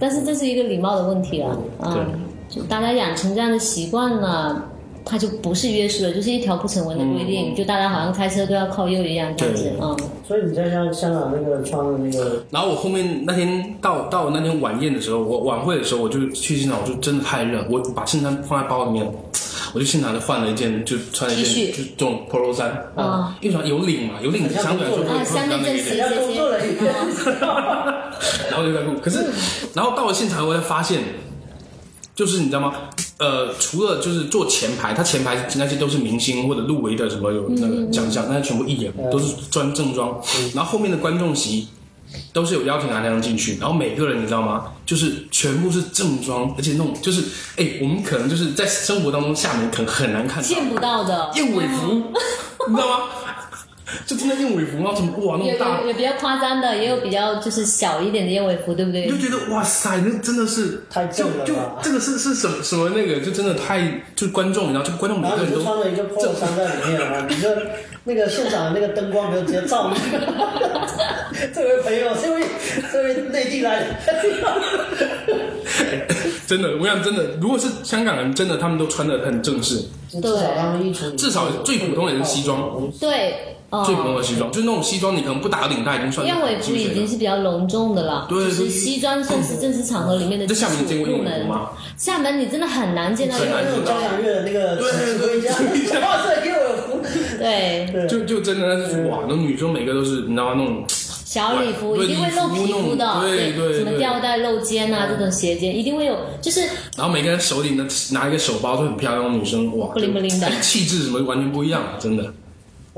[0.00, 4.70] 但是这是一个礼貌的问题了，对嗯，就大家养成这样的习惯了。
[5.10, 19.10] 它就不是约束了，就是一条不成文的规定，就大家好像开车都要靠右一样这样子对，嗯，所以你在像香港那个穿的那个，然后我后面那天到到那天晚宴的时候，我晚会的时候，我就去现场，我就真的太热，我把衬衫放在包里面，
[19.72, 21.74] 我就现场就换了一件，就穿了一件恤。
[21.74, 26.58] 就这种 polo 衫啊，因为有领嘛，有领相对来说相比较那个一点工作了
[28.50, 28.92] 然后就在录。
[29.02, 29.24] 可是，
[29.72, 31.00] 然后到了现场，我才发现，
[32.18, 32.72] 就是你知道吗？
[33.18, 40.20] 呃，除了就是坐前排，他前排那些都是明星或者入围的什么有那个奖项，那些全部艺人都是穿正装，
[40.52, 41.68] 然后后面的观众席。
[42.32, 44.72] 都是有邀请函那样进去，然后每个人你知道吗？
[44.86, 47.22] 就是全部是正装，而且那种就是，
[47.56, 51.30] 哎，我们可能就是在生活当中厦门可能很难看到见不到的。
[51.34, 52.04] 燕尾服，
[52.66, 53.04] 你知道吗？
[54.06, 59.10] 就真的燕尾服，然后什么哇那么大有有比较夸张的，也有比较就是小一点的燕尾服，对不对你？
[59.10, 63.80] 就觉得哇塞，那真的是太就就正了吧这个是是什么什么那个，就真的太
[64.14, 67.56] 就观众，然后就观众每个人都穿了一个 polo 衫在里面啊，你这
[68.04, 69.98] 那个现场的那个灯光没有直接照你。
[71.54, 72.42] 这位朋友，这位
[72.92, 73.86] 这位内地来的，
[76.48, 83.84] 真的，我想真的，如果是香港人，真的他们都穿的很正式，至少他们衣橱里至少最普通的也是西装，对，哦。
[83.84, 87.06] 最普通的西装，就是那种西装你可能不打领带已经算燕尾服已经。
[87.06, 91.32] 是比较隆重的了，对对就是西装算是正式场合里面的在基础厦门见过燕入门。
[91.32, 91.70] 尾服吗？
[91.98, 95.52] 厦门你真的很难见到很难燕尾服那种交响乐的那个指挥家，
[96.00, 97.00] 哇，这也有服，
[97.38, 100.54] 对，对，就就真的是哇，那女生每个都是你知道吗？
[100.56, 100.84] 那种
[101.28, 106.62] 小礼服一定会露皮肤的，对对对什么吊带露肩啊，这种斜肩一定会有，就是
[106.96, 110.50] 然后每个人手里呢拿一个手包都很漂亮，女生哇，不灵不灵的。
[110.62, 112.32] 气质什么完全不一样，真的。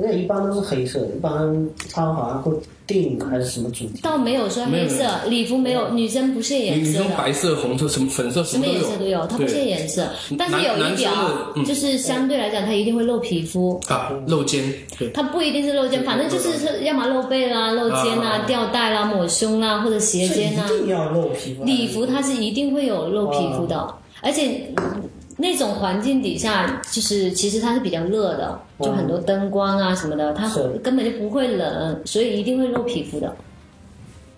[0.03, 2.53] 而且一般都是黑色，一般他好像会
[2.87, 4.01] 定还是什么主题。
[4.03, 7.05] 倒没有说黑色礼服没有，女生不限颜色的。
[7.05, 10.09] 用白色、红色、什么粉色，什么么颜色都有，它不限颜色，
[10.39, 11.13] 但是有一男生的条
[11.57, 11.65] 嗯。
[11.65, 14.65] 就是相对来讲，它一定会露皮肤，啊，露肩，
[14.99, 20.65] 对，它不一定是露肩，反正就是是要么露背啦、露肩啊啦、吊带啦、抹胸啦或者斜肩啦。
[20.67, 21.65] 一定要露皮肤。
[21.65, 25.03] 礼服它是一定会有露皮肤的，而且嗯
[25.40, 30.48] 那种环境底下，就是其实它是比较热的，就很多灯光啊什么的，它
[30.83, 33.35] 根本就不会冷，所以一定会露皮肤的。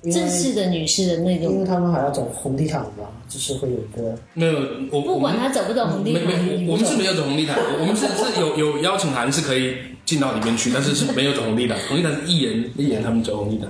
[0.04, 1.52] 正式的女士的那种。
[1.52, 4.58] 因种为他们还要走红地毯嘛，就是会有一个没有
[4.90, 13.68] 我不管他走不走红地毯，我我们是没有走红地毯， 我们是是有有邀请函是可以进到里面去，但是是没有走红地毯，红地毯是一人一人他们走红地毯。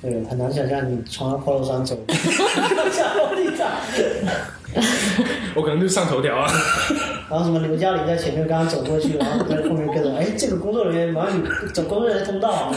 [0.00, 1.96] 对，很难想象你穿着 polo 衫走
[2.90, 3.70] 下红地毯，
[5.54, 6.50] 我可能就上头条啊。
[7.30, 12.74] 然后什么刘嘉玲在前面刚刚走过去，然后在后面跟着，哎，这个工作人员马上你走工作人员通道啊，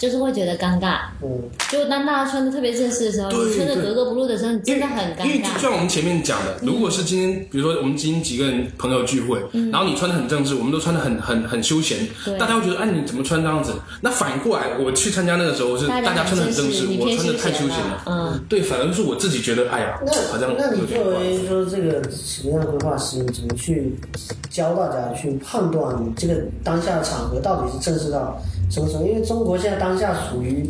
[0.00, 1.00] 就是会觉得尴尬。
[1.22, 1.28] 嗯，
[1.70, 5.60] 就当大家穿的特别正式的时候，你穿的格格不入的时候，你真的很尴尬因为就。
[5.60, 9.38] 像我们前面讲的，如果是今天，比如说我们今天几个人朋友聚会，
[9.70, 11.98] 然后你穿的很正式，我们都穿的很很很休闲，
[12.38, 13.74] 大家会觉得，哎，你怎么穿这样子？
[14.00, 20.80] 那反过来，我去参加那个时候是大家穿的很正式，我穿的太休休闲闲了嗯，对，反而是我自己觉得，哎呀，那好像那你。
[20.90, 23.94] 作为说这个什么样的规划师，你怎么去
[24.50, 26.34] 教大家去判断这个
[26.64, 29.04] 当下的场合到底是正式到什么时候？
[29.04, 30.68] 因为中国现在当下属于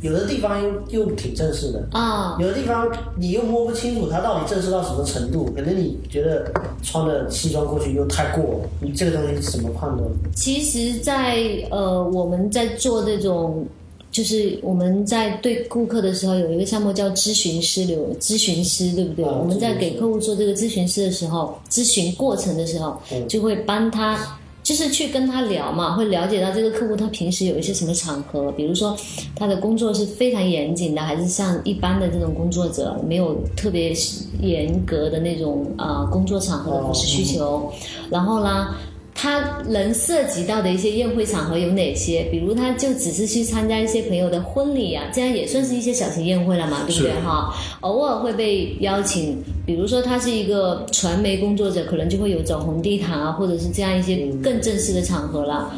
[0.00, 6.50] 有的地方又又挺正式的，啊、有的地方你又摸不清楚它到底正式到什么程度，可能你觉得
[6.82, 10.02] 穿的西装过去又太过了，你这个东西怎么判断？
[10.34, 11.38] 其实在，
[11.70, 13.64] 呃我们在做这种，
[14.10, 19.24] 就是我们在对顾客的时候，有一个项目叫咨询师流咨询师，对不对？
[19.24, 24.18] 嗯我们在给客户做这个咨询师的时候，咨询过程的时候，嗯就会帮他。
[24.62, 28.96] 就是去跟他聊嘛，会了解到这个客户他平时有一些什么场合，比如说
[29.34, 33.92] 他的工作是非常严谨的，还是像一般的这种工作者没有特别
[34.40, 37.72] 严格的那种啊、呃工作场合的服饰需求，
[38.08, 38.74] 然后呢，
[39.22, 42.26] 他能涉及到的一些宴会场合有哪些？
[42.28, 47.54] 比如，他就只是去参加一些朋友的婚礼啊，这样也算是一些小型宴会了嘛，对不对哈？
[47.82, 55.72] 偶尔会被邀请，比如说他是一个传媒工作者，可能就会有走红地毯啊，或者是这样一些更正式的场合了。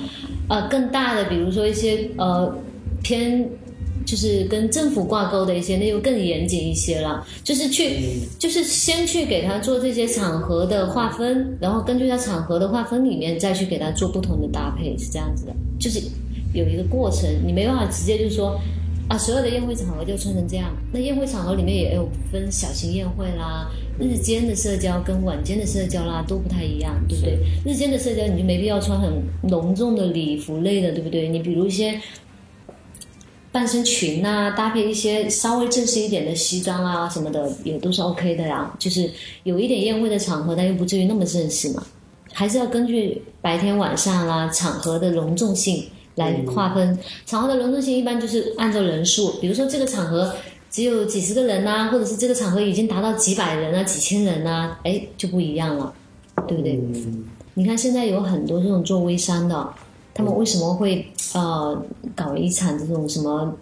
[0.49, 2.51] 呃，更大的，比如说一些呃
[3.03, 3.47] 偏。
[4.15, 7.27] 就是跟政府挂钩的一些，那就更严谨一些了。
[7.43, 15.53] 就是去，就是先去给他做这些场合的划分，然后根据他场合的划分里面，再去给他做不同的搭配，是这样子的。
[15.81, 16.01] 就是
[16.53, 18.57] 有一个过程，你没办法直接就说
[19.09, 20.71] 啊，所有的宴会场合就穿成这样。
[20.93, 27.37] 那宴会场合里面也有分小型宴会啦，日间的社交跟晚间的社交啦都不太一样，对不对？
[27.67, 29.11] 日间的社交你就没必要穿很
[29.51, 31.27] 隆重的礼服类的，对不对？
[31.27, 32.01] 你比如一些。
[33.55, 38.75] 半身裙呐、搭配一些稍微正式一点的西装啊什么的，也都是 OK 的呀。
[38.81, 39.09] 就是
[39.45, 41.81] 有一点宴会的场合，但又不至于那么正式嘛。
[42.33, 45.85] 还是要根据白天晚上啦、场合的隆重性
[46.17, 46.99] 来划分。
[47.27, 50.35] 场合的隆重性一般就是按照人数，比如说这个场合
[50.69, 55.95] 只有几十个人呐、或者是这个场合已经达到几百人啊、几千人呐、哎就不一样了，
[56.49, 56.73] 对不对？
[56.75, 59.69] 嗯，你看现在有很多这种做微商的，
[60.15, 61.77] 他们为什么会呃
[62.15, 63.53] 搞一场这种什么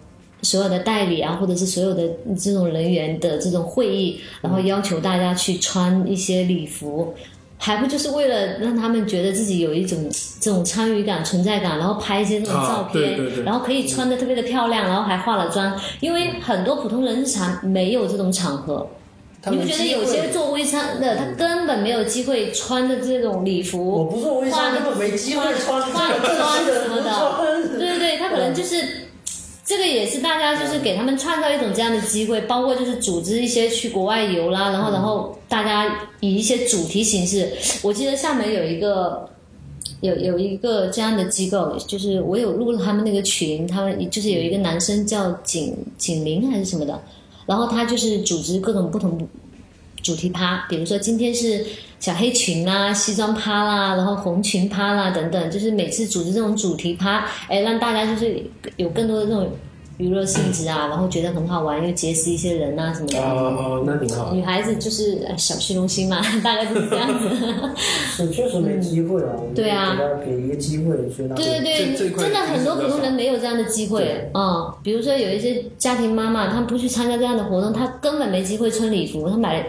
[0.43, 7.13] 所有的代理啊，或者是所有的这种人员的这种会议，然后要求大家去穿一些礼服，
[7.57, 9.97] 还不就是为了让他们觉得自己有一种
[10.39, 18.87] 这种参与感、存在感，然后拍一些这种啊照片，对对对然后可以穿的特别的漂亮，然后还化了妆，因为很多普通人日常没有这种场合。
[19.51, 23.85] 你不觉得有些做微商的，他根本没有机会穿的这种礼服？
[23.91, 28.75] 我不做微商，化个根本没机会穿化个妆什么的，对对对，他可能就是
[29.65, 37.51] 这个也是大家就是给他们创造一种这样的机会，包括就是组织一些去国外游啦，然后然后大家以一些主题形式，
[37.81, 39.29] 我记得厦门有一个。
[40.01, 47.01] 有有一个这样的机构，就是我有入了他们那个群，他们就是有一个男生叫景景林还是什么的，
[47.45, 49.27] 然后他就是组织各种不同
[50.01, 51.65] 主题趴，比如说今天是
[51.99, 58.45] 小黑裙啦、西装趴啦，然后红裙趴啦等等，就是每次组织这种主题趴，哎，让大家就是
[58.77, 59.49] 有更多的这种
[59.97, 63.19] 娱乐性质啊，然后觉得很好玩，又结识一些人啊什么的。
[63.19, 64.33] 哦哦，那挺好。
[64.33, 67.29] 女孩子就是呃小虚荣心嘛， 大概就是这样子。
[68.15, 69.29] 是确实没机会啊。
[69.55, 70.95] 对啊给一个机会，
[71.35, 79.29] 对对对，真的很多普通人没有这样的机会对嗯，比如说有一些家庭妈妈，她不去参加这样的活动，她根本没机会穿礼服。
[79.29, 79.65] 她买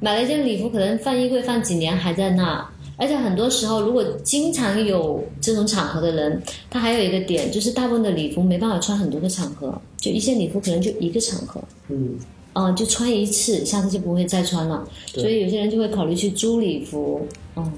[0.00, 2.64] 买了一件礼服，可能放衣柜放几年还在那，
[2.98, 12.18] 而且很多时候，如果经常有这种场合的人，他还有一个点，就是大部分的礼服没办法穿很多个场合，就一件礼服可能就一个场合，嗯，
[12.54, 14.86] 嗯、就穿一次，下次就不会再穿了。
[15.14, 17.72] 所以有些人就会考虑去租礼服，嗯，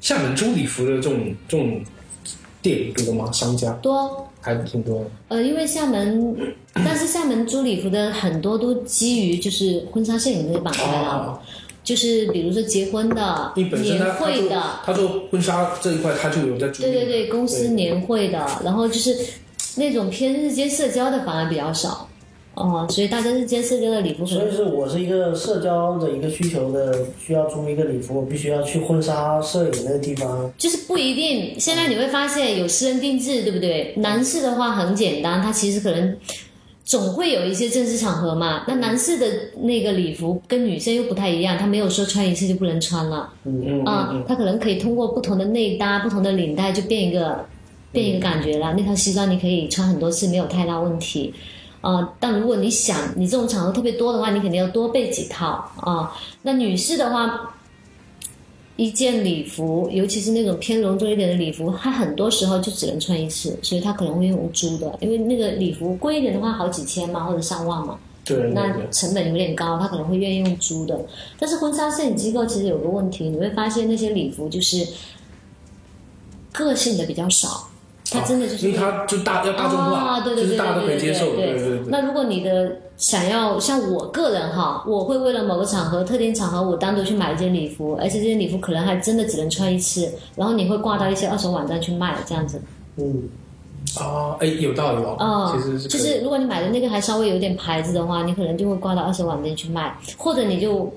[0.00, 1.80] 厦门租礼服的这种这种
[2.60, 3.30] 店多吗？
[3.30, 4.28] 商家多。
[4.44, 5.06] 还挺多的。
[5.28, 6.36] 呃，因为厦门，
[6.74, 11.42] 但是厦门租礼服的很多都基于就是婚纱摄影这个板块了，啊，
[11.84, 16.82] 就是比如说结婚的、年会的，他做婚纱这一块，他就有在主。
[16.82, 19.16] 对对对，公司年会的，然后就是
[19.76, 22.08] 那种偏日间社交的反而比较少，
[22.54, 30.52] 哦、所以大家日间社交的礼服所以是我是一个社交的一个需求的，需要租一个礼服，我必须要去婚纱摄影那个地方。
[30.58, 31.58] 就是不一定。
[31.58, 33.94] 现在你会发现有私人定制，对不对？
[33.96, 36.16] 男士的话很简单，他其实可能
[36.92, 38.64] 总会有一些正式场合嘛。
[38.68, 39.26] 那男士的
[39.62, 43.32] 那个礼服跟女生又不太一样，他没有说穿一次就不能穿了。
[43.44, 47.46] 嗯嗯啊，他可能可以通过不同的内搭、不同的领带，就变一个
[47.92, 48.74] 变一个感觉了。
[48.74, 51.32] 那套西装你可以穿很多次，没有太大问题。
[51.80, 57.54] 啊、但如果你想你这种场合特别多的话，你肯定要多备几套啊、那女士的话，
[58.76, 67.98] 一件礼服，尤其是那种偏隆重一点的礼服，它很多时候就只能穿一次，所以它可能会用租的，因为那个礼服贵一点的话，好几千嘛，或者上万嘛。
[68.24, 70.98] 对对那，成本有点高，他可能会愿意用租的。
[71.38, 74.86] 但是婚纱摄影机构其实有个问题，你会发现那些礼服就是
[76.52, 77.68] 个性的比较少，
[78.12, 81.86] 它真的就是因为它就大要大众化，啊，对对对就是大家都可以接受，对对对对。
[81.88, 92.60] 那如果你的想要像我个人哈，我会为了某个场合、特定场合，我单独去买一件礼服，而且这件礼服可能还真的只能穿一次，然后你会挂到一些二手网站去卖，这样子。
[92.96, 93.28] 嗯，
[93.98, 100.92] 哦，哎，有道理哦，哦，其实是就是如果你买的那个还稍微有点牌子的话，你可能就会挂到二手网站去卖，或者你就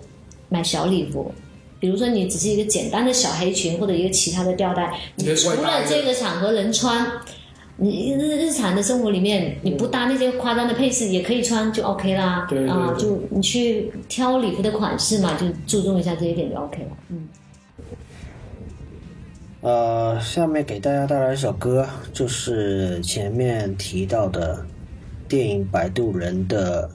[0.50, 1.32] 买小礼服，
[1.80, 7.06] 比如说你只是一个简单的小黑裙或者一个其他的吊带，你除了这个场合能穿，
[7.78, 12.48] 你日日常的生活里面你不搭那些夸张的配饰也可以穿，就 OK 啦。
[12.50, 16.90] 对对啊，就你去挑礼服的款式嘛，就注重一下这一点就 OK 了。
[17.10, 17.28] 嗯。
[19.62, 24.64] 呃，下面给大家带来一首歌，就是前面提到的
[25.28, 26.88] 电影《摆渡人》的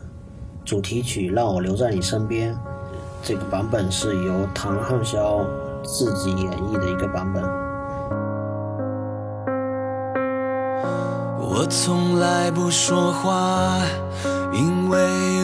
[0.65, 2.55] 主题曲《让我留在你身边》。
[3.23, 5.45] 这个版本是由唐汉霄
[5.83, 7.43] 自己演绎的一个版本。
[11.39, 13.79] 我从来不说话，
[14.53, 14.99] 因为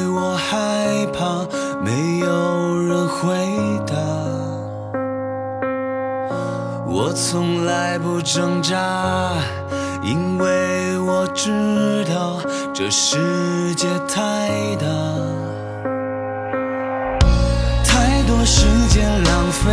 [0.08, 1.46] 我害怕
[1.84, 3.94] 没有人回答。
[6.88, 9.34] 我从来不挣扎，
[10.02, 12.38] 因为我知道
[12.72, 14.86] 这世界太大，
[18.46, 19.72] 时间浪费，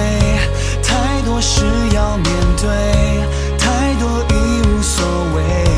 [0.82, 2.26] 太多事要面
[2.58, 2.68] 对，
[3.60, 5.06] 太多已无所
[5.36, 5.73] 谓。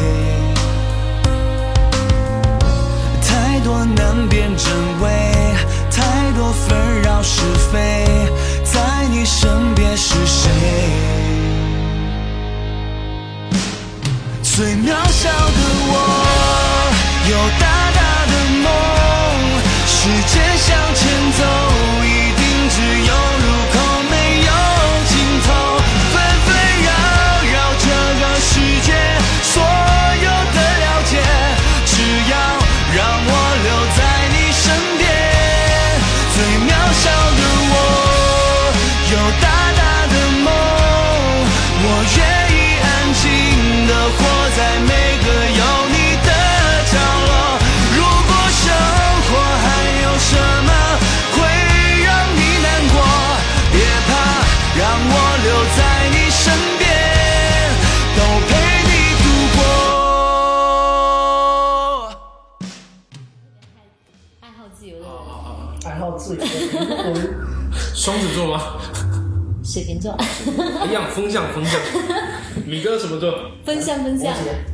[73.06, 73.34] 什么座？
[73.64, 74.34] 分享分享。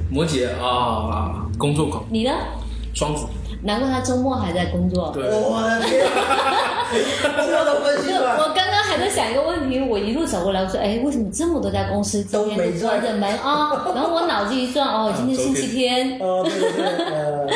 [0.10, 2.32] 摩羯啊，工作狂，你呢？
[2.94, 3.26] 双子。
[3.64, 5.12] 难怪他周末还在工作。
[5.14, 6.04] 对，我的天，
[7.38, 8.38] 这都分析了。
[8.42, 13.70] 我刚刚还在想一个问题，我一路走过来，我说，哎，为什么这么多家公司今天都关着门啊？
[13.94, 16.18] 然后我脑子一转，哦，今天星期天。
[16.20, 17.48] 呃，对对对， 呃，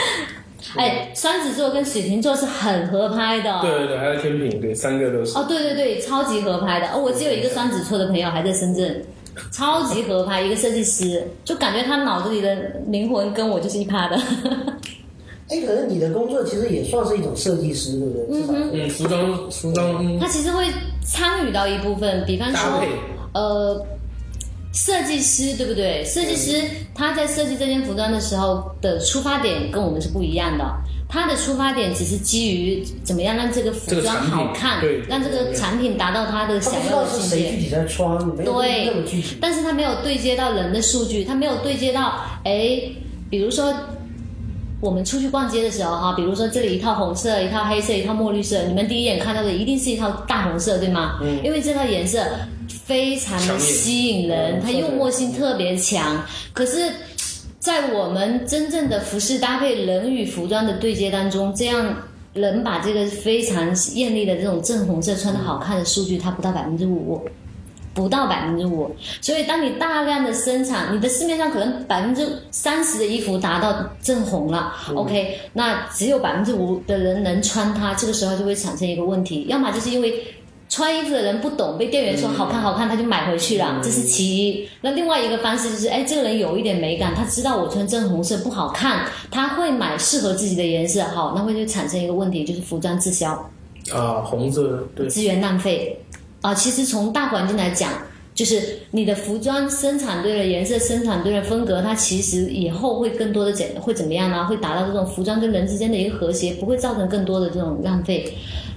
[0.76, 3.62] 哎，双子座跟水瓶座是很合拍的。
[3.62, 5.36] 对对对，还有天平，对，三个都是。
[5.38, 6.88] 哦，对对对，超级合拍的。
[6.90, 9.04] 哦，我只有一个双子座的朋友还在深圳，
[9.52, 12.54] 超级合拍，一个设计师，就感觉他脑子里的
[12.88, 14.16] 灵魂跟我就是一趴的。
[15.48, 18.42] 哎，可是你的工作其实也算是一种设计师，对不对？
[18.42, 20.66] 至少是嗯，服装服装嗯他其实会
[21.04, 22.82] 参与到一部分，比方说，
[23.34, 23.86] 呃，
[24.74, 26.04] 设计师对不对？
[26.04, 26.64] 设计师
[26.96, 30.66] 他在设计这件服装的时候的出发点跟我们是不一样的。
[31.08, 37.38] 他的出发点只是基于怎么样让这个服装好看对，让这个产品达到他的想要的境界。
[37.38, 38.92] 谁具体在穿，对。
[39.40, 42.82] 但是他没有对接到人的数据，他没有对接到，哎，
[43.30, 43.74] 比如说
[44.82, 51.20] 我们出去逛街的时候哈，比如说这里一套红色，一套黑色，一套墨绿色，你们第一眼看到的一定是一套大红色，对吗？
[51.22, 51.40] 嗯。
[51.44, 52.26] 因为这套颜色
[52.84, 56.22] 非常的吸引人，嗯它诱惑性特别强。
[56.52, 56.92] 可是，
[57.66, 61.96] 在我们真正的服饰搭配人与服装的对接当中，这样。
[62.38, 67.22] 能把这个非常艳丽的这种正红色穿的好看的数据，它不到百分之五，
[67.94, 68.94] 不到百分之五。
[69.22, 80.22] 所以，当你大量的生产，你的市面上可能百分之三十的衣服达到正红了、o k 那只有百分之五的人能穿它，这个时候就会产生一个问题，要么就是因为
[80.68, 84.68] 穿衣服的人不懂，被店员说好看好看，他就买回去了，这是其一。
[84.82, 93.32] 那另外一个方式就是，哎，这个人有一点美感，他知道我穿正红色不好看，他会买适合自己的颜色，好，那会就产生一个问题，就是服装滞销。
[93.94, 95.98] 啊红色对资源浪费
[96.42, 97.92] 啊、其实从大环境来讲，
[98.34, 104.46] 就是你的服装生产对了，颜色生产对了，风格，它其实以后会更多的怎会怎么样呢？
[104.46, 108.34] 会达到这种服装跟人之间的一个和谐，不会造成更多的这种浪费。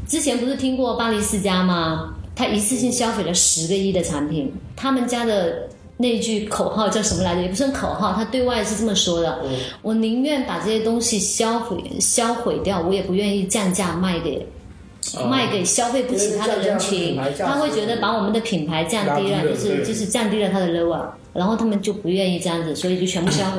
[0.09, 2.14] 之前不是听过巴黎世家吗？
[2.34, 5.68] 他一次性消费了十个亿的产品，他们家的。
[6.00, 7.42] 那句口号叫什么来着？
[7.42, 9.40] 也不算口号，他对外是这么说的：
[9.82, 14.46] 我宁愿把这些东西销毁销毁掉，我也不愿意降价卖给
[15.16, 21.04] 啊卖给消费不起他的人群他会觉得把我们的品牌降低了，就是就是降低了他的 level，
[21.39, 23.59] 然后他们就不愿意这样子，所以就全部销毁，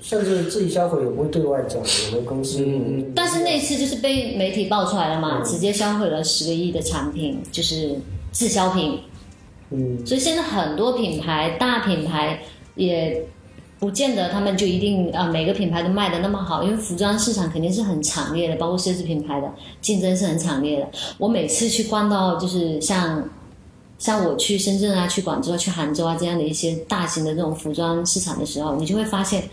[0.00, 1.78] 甚至自己销毁也不会对外讲，
[2.10, 2.64] 有的公司。
[2.64, 7.96] 嗯但是那次就是被媒体爆出来了嘛，直接销毁了十个亿的产品，就是
[8.32, 8.98] 滞销品。
[9.70, 12.40] 嗯，所以现在很多品牌、大品牌
[12.74, 13.24] 也
[13.78, 19.48] 不见得他们就一定啊、呃每个品牌都卖的那么好，因为服装市场肯定是很惨烈的，包括奢侈品牌的
[19.80, 20.88] 竞争是很惨烈的。
[21.18, 23.22] 我每次去逛到就是像
[24.00, 29.44] 像我去深圳啊、去广州啊、去杭州啊这样的一些大型的这种服装市场的时候，你就会发现。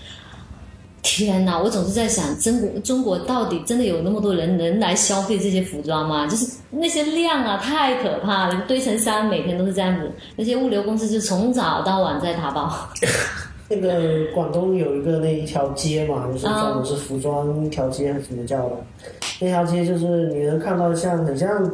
[1.04, 1.58] 天哪！
[1.58, 6.28] 我总是在想，中国中国到底真的有那么多人能来消费这些服装吗？
[6.28, 10.12] 就是那些量啊，太可怕了，堆成山，每天都是这样子。
[10.36, 12.70] 那些物流公司就从早到晚在打包。
[13.70, 18.76] 那个广东有一个那一条街嘛，就是专门是服装一条街还是怎么叫的？
[19.40, 21.72] 那条街就是你能看到像很像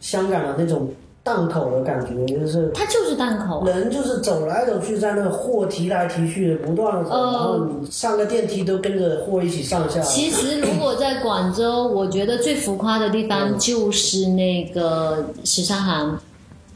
[0.00, 0.92] 香港的那种
[1.26, 7.32] 档口的感觉，就是它就是档口啊，人就是走来走去，在那货提来提去的，不断的走，呃。
[7.32, 10.00] 然后你上个电梯都跟着货一起上下。
[10.02, 16.16] 其实如果在广州，我觉得最浮夸的地方就是那个时尚行。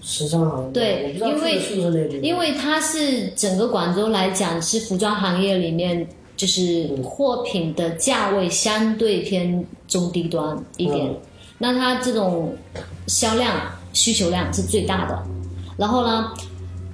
[0.03, 1.61] 时尚行对因为
[2.23, 6.05] 因为它是整个广州来讲是服装行业里面，
[6.37, 11.17] 就是货品的价位相对偏中低端一点，嗯。
[11.59, 12.55] 那它这种
[13.07, 13.55] 销量
[13.93, 15.23] 需求量是最大的。
[15.77, 16.33] 然后呢，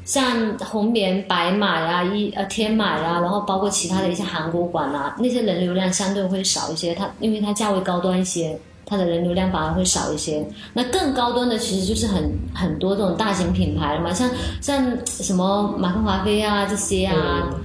[0.05, 8.59] 像红棉、白马呀、一呃天马呀，然后包括其他的一些韩国馆啊，那些人流量相对会少一些，它因为它价位高端一些。
[8.89, 10.47] 它的人流量反而会少一些。
[10.73, 14.31] 那更高端的其实就是很很多这种大型品牌了嘛，像
[14.61, 17.61] 像什么马克华菲啊这些啊，呃，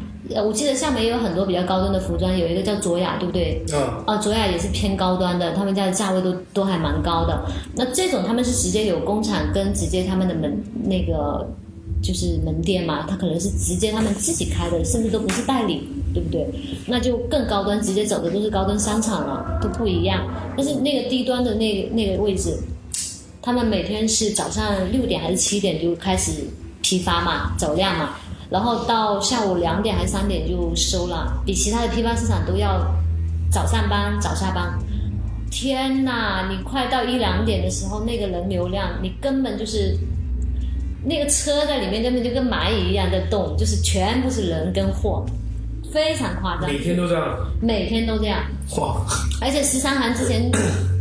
[0.45, 3.63] 我记得厦门也有很多比较高端的服装，有一个叫卓雅，对不对？
[3.73, 7.43] 啊，啊，卓雅也是偏高端的，他们家的价位都都还蛮高的。
[7.75, 11.47] 那这种他们是直接有工厂跟直接他们的门那个
[12.03, 16.47] 就是门店嘛，他可能是直接他们自己开的，甚至都不是代理，对不对？
[16.87, 20.27] 那就更高端，直接走的都是高端商场了，都不一样。
[20.55, 22.57] 但是那个低端的那个那个位置，
[23.41, 26.31] 他们每天是早上六点还是七点就开始
[26.81, 28.15] 批发嘛，走量嘛，
[28.51, 32.85] 然后到下午两点还是三点就收了，比其他的批发市场都要
[33.49, 34.77] 早上班早下班。
[35.49, 39.97] 天呐，你快到一两点的时候，那个人流量，你根本就是
[41.03, 45.25] 那个车在里面根本就跟蚂蚁一样在动，就是全部是人跟货，
[45.91, 48.39] 非常夸张，每天都这样，每天都这样。
[48.77, 49.01] 哇，
[49.41, 50.51] 而且十三行之前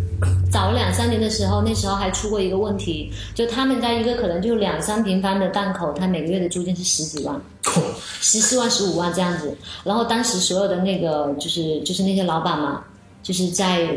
[0.51, 7.41] 早两三年的时候，那时候还出过一个问题，就他们家一个可能就两三平方的档口，他每个月的租金是十几万，
[8.21, 9.57] 十四万、十五万这样子。
[9.85, 12.83] 然后当时所有的那个就是就是那些老板嘛，
[13.23, 13.97] 就是在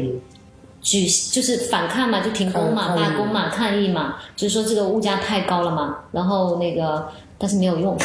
[0.81, 7.07] 举就是反抗嘛，就停工嘛、罢工嘛、抗议嘛，就是说这个物价太高了嘛，然后那个
[7.43, 7.97] 但是没有用，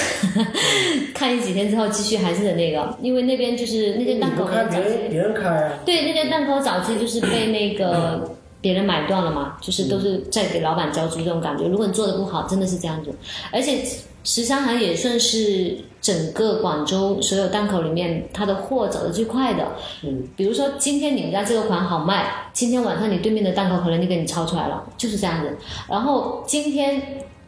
[1.14, 11.68] 抗议几天之后继续还是那个，因为那边就是那些你档口早期别人开啊，对，那些档口早期就是被那个别人买断了嘛，就是都是在给老板交租这种感觉。
[11.68, 13.14] 如果你做的不好，真的是这样子。
[13.52, 13.80] 而且
[14.24, 19.68] 十三行也算是整个广州所有档口里面，它的货走的最快的。
[20.02, 25.56] 嗯，比如说今天你们家这个款好卖，今天晚上你对面的档口可能就给你抄出来了，就是这样子。
[25.88, 27.00] 然后今天。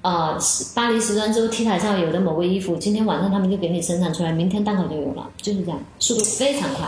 [0.03, 0.37] 呃，
[0.75, 6.87] 巴黎时装周 T 台上有的某个衣服，今天晚上他们就给你生产出来，明天档口就有了，就是这样，速度非常快。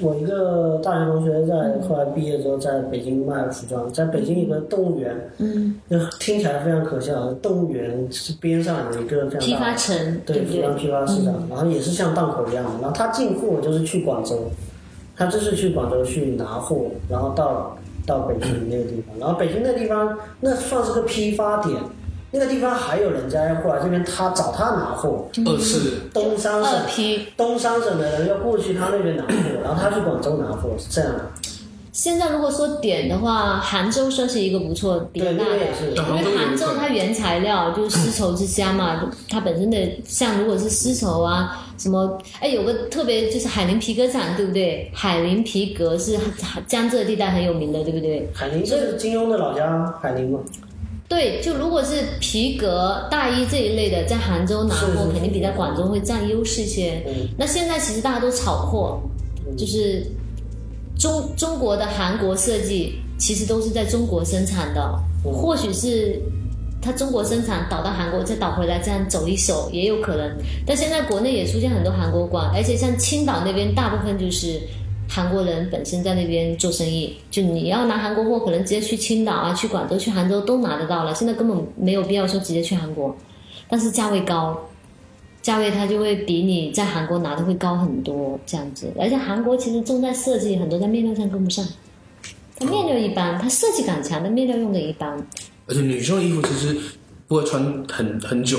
[0.00, 1.54] 我一个大学同学在
[1.86, 7.32] 后来毕业之后在北京卖服装，在北京一个动物园，嗯，就听起来非常可笑。
[7.34, 10.44] 动物园是边上有一个非批常大的发城，对？
[10.44, 12.70] 服装批发市场，然后也是像档口一样的。
[12.80, 14.50] 然后他进货就是去广州，
[15.16, 21.76] 他就是去广州去拿货，然后到到北京那个地方，然后北京那地方那算是个批发点，
[22.34, 26.72] 那个地方还有人家要过来这边他找他拿货，二是东三省。
[27.36, 31.20] 东三省的人要过去他那边拿货，然后他去广州拿货，是这样的。
[31.92, 39.76] 现在如果说点的话，杭州算是一个不错比较大的对那边也是，因为杭州它原材料就是丝绸之乡嘛，它本身的
[40.06, 44.90] 像如果是丝绸啊什么，哎有个特别就是海宁皮革厂，对不对？
[44.94, 46.18] 海宁皮革是
[46.66, 48.26] 江浙地带很有名的，对不对？
[48.32, 50.40] 海宁就是金庸的老家海宁嘛，
[51.12, 57.02] 对，就如果是皮革、大衣这一类的，在杭州拿货肯定比在广州会占优势些。
[57.06, 58.98] 嗯那现在其实大家都炒货，
[59.58, 60.06] 就是
[60.98, 64.80] 中中国的韩国设计，其实都是在中国生产的，
[65.26, 66.18] 嗯或许是。
[66.84, 70.36] 它中国生产倒到韩国再倒回来，这样走一手也有可能。
[70.66, 74.60] 但现在国内也出现很多韩国馆，而且像青岛那边大部分就是
[75.14, 81.14] 韩国人本身在那边做生意，就你要拿韩国货，可能直接去青岛啊、去广州、去杭州都拿得到了。
[81.14, 83.14] 现在根本没有必要说直接去韩国，
[83.68, 84.58] 但是价位高，
[85.42, 88.90] 价位它就会比你在韩国拿的会高很多这样子。
[88.98, 91.62] 而且韩国其实重在设计，很多在面料上跟不上，
[92.56, 95.14] 它面料一般，它设计感强，但面料用的一般。
[95.66, 96.74] 而且女生的衣服其实
[97.28, 98.56] 不会穿很很久，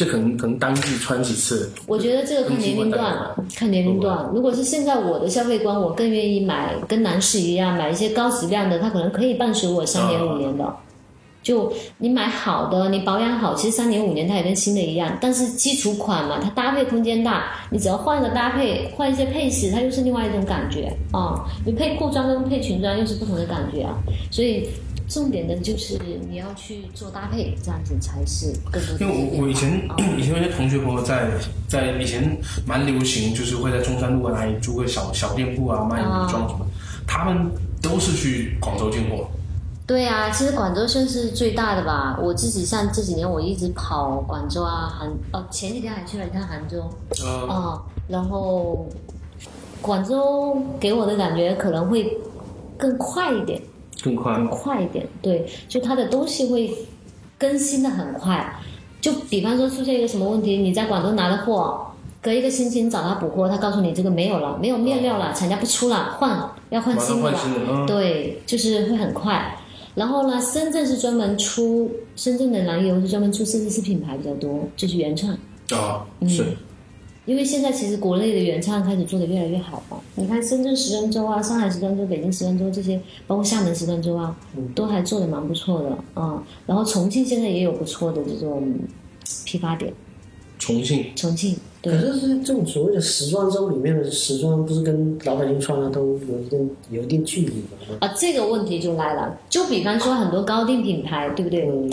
[0.00, 1.70] 就可能可能单季穿几次。
[1.86, 4.30] 我觉得这个看年龄段了，看年龄段。
[4.32, 10.74] 如果是现在我的消费观，我更愿意买跟男士一样，买一些高质量的，它可能可以伴随我三年五年的。
[11.42, 15.18] 就你买好的，你保养好，其实三年五年它也跟新的一样。
[15.20, 23.94] 但是基础款嘛，它搭配空间大，你只要换个搭配，换一些配饰，它又是另外一种感觉啊、你配裤装跟配裙装又是不同的感觉啊。
[24.30, 24.66] 所以
[25.10, 25.98] 重点的就是
[26.30, 31.32] 你要去做搭配，这样子才是更多的因为我我以前啊 以前有些同学朋友在
[31.68, 36.64] 在以前蛮流行，就是会在中山路哪里租个小小店铺啊，卖女装什么，
[37.08, 37.50] 他们
[37.82, 39.26] 都是去广州进货。
[39.84, 42.16] 对啊，其实广州算是最大的吧。
[42.22, 46.88] 我自己像这几年我一直跑广州啊，杭哦，前几天还去了一趟杭州
[47.24, 48.88] 呃，哦，然后
[49.82, 52.16] 广州给我的感觉可能会
[52.78, 53.60] 更快一点，
[54.02, 55.06] 更快更快一点。
[55.22, 56.72] 对，就它的东西会
[57.38, 58.60] 更新的很快。
[59.00, 61.86] 就比方说出现一个什么问题，你在广州拿的货，
[62.20, 67.86] 隔一个星期你找他补货，他告诉你这个没有了，没有面料了，厂家不出了，换要换新的了。
[67.86, 69.56] 对，就是会很快。
[69.94, 75.32] 然后呢，深圳是专门出深圳的蓝油是专门出设计师品牌比较多，就是原创。
[75.70, 76.44] 啊，嗯是，
[77.30, 80.00] 因为现在其实国内的原创开始做的越来越好了。
[80.16, 84.36] 你看深圳时装周啊、上海时装周、北京时装周这些，包括厦门时装周啊，
[84.74, 88.74] 都还做的蛮不错的啊、然后重庆现在也有不错的这种
[89.44, 89.94] 批发点，
[90.58, 92.00] 重庆重庆对可。
[92.00, 97.96] 是是这种所谓的时装周里面的时装，不是跟老百姓穿的都有一定有一定距离吗？
[98.00, 99.38] 啊，这个问题就来了。
[99.48, 101.68] 就比方说很多高定品牌，对不对？
[101.68, 101.88] 嗯，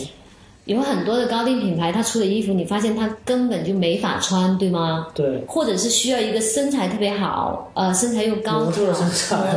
[0.68, 5.08] 有很多的高定品牌，它出的衣服，你发现它根本就没法穿，对吗？
[5.16, 8.94] 对，或者是需要一个身材特别好，呃，身材又高模特模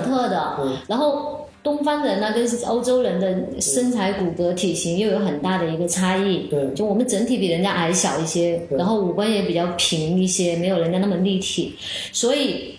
[0.03, 6.47] 特的，嗯然后东方人呢跟欧洲人的身材、骨骼、体型又有很大的一个差异。
[6.49, 11.75] 对就我们整体比人家矮小一些，然后五官也比较平一些，没有人家那么立体，
[12.13, 12.77] 所以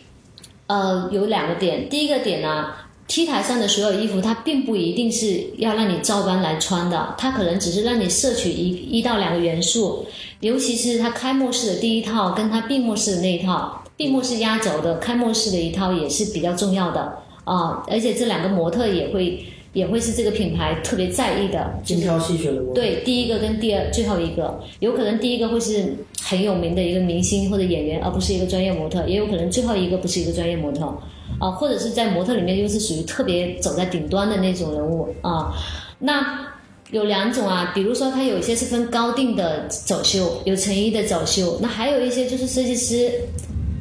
[0.67, 2.67] 呃有两个点，第一个点呢。
[3.11, 10.05] T 台上的所有衣服，它并不一定是要让你照搬来穿的，它可能只是让你摄取一一到两个元素，
[10.39, 22.61] 尤其是它开幕式的第一套跟它闭幕式的那一套，闭幕式压轴的，开幕式的一套也是比较重要的啊、而且这两个模特也会也会是这个品牌特别在意的，精挑细选的。
[22.73, 30.85] 对，第一个跟第二最后一个，有可能第一个会是很有名的一个明星或者演员，而不是一个专业模特，也有可能最后一个不是一个专业模特，
[31.39, 35.53] 啊、或者是在模特里面又是属于特别走在顶端的那种人物啊、
[35.99, 36.47] 那
[36.91, 43.09] 有两种啊，比如说它有一些是分高定的走秀，有成衣的走秀，那还有一些就是设计师。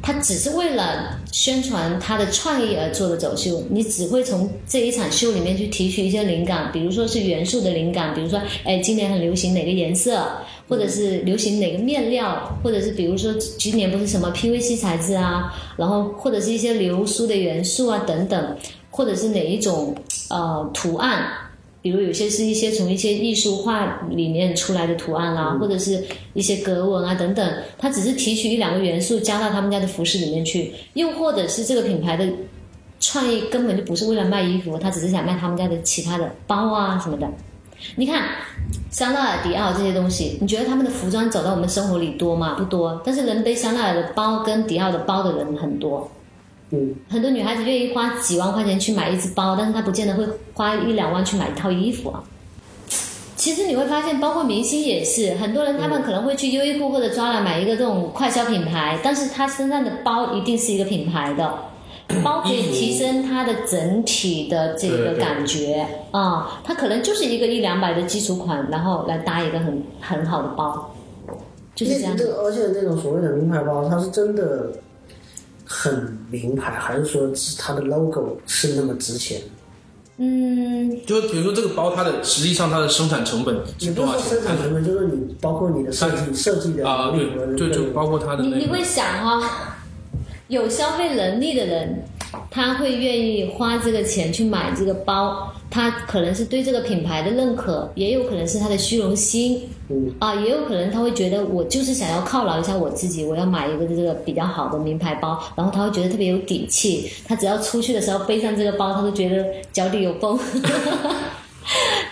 [0.01, 10.27] 他只是为了宣传他的创意而做的走秀，你只会从这一场秀里面去提取一些灵感，比如说是元素的灵感，比如说，哎，今年很流行哪个颜色，
[10.67, 18.57] 或者是流行哪个面料，或者是比如说今年不是什么 PVC 材质啊，然后或者是一些流苏的元素啊等等，
[18.89, 19.95] 或者是哪一种
[20.29, 21.27] 呃图案，
[21.81, 26.03] 比如有些是一些从一些艺术画里面出来的图案啦、或者是
[26.33, 32.27] 一些格纹啊等等，它只是提取一两个元素加到他们家的服饰里面去，又或者是这个品牌的
[32.99, 37.27] 创意根本就不是为了卖衣服，他只是想卖他们家的其他的包啊什么的。
[37.95, 38.29] 你看，
[38.91, 42.53] 香奈儿、迪奥这些东西，你觉得他们的服装走到我们生活里多吗？
[42.59, 46.11] 不多，但是能背香奈儿的包跟迪奥的包的人很多。
[46.71, 52.23] 嗯，很多女孩子愿意花几万块钱去买一只包，但是她不见得会花一两万去买一套衣服啊。
[53.35, 61.51] 其实你会发现，包括明星也是，很多人他们可能会去优衣库或者抓来买一个这种快消品牌，但是他身上的包一定是一个品牌的，
[62.23, 70.91] 包可以提升他的整体的这个感觉啊、它可能就是一个一两百的基础款，然后来搭一个很很好的包，
[71.73, 72.15] 就是这样。
[72.43, 74.71] 而且那种所谓的名牌包，它是真的
[75.71, 79.41] 很名牌，还是说是它的 logo 是那么值钱？
[80.17, 84.43] 嗯，就比如说这个包，它的实际上它的生产成本是多少钱生？
[84.43, 89.77] 产成本，就是你包括你的设计设计的啊，能力和对，就就包括它的那个你你会想哈、
[90.49, 92.03] 有消费能力的人，
[92.49, 110.39] 他会愿意花这个钱去买这个包，他可能是对这个品牌的认可，也有可能是他的虚荣心，嗯啊，也有可能他会觉得我就是想要犒劳一下我自己，我要买一个这个比较好的名牌包，然后他会觉得特别有底气，他只要出去的时候背上这个包，他都觉得脚底有风。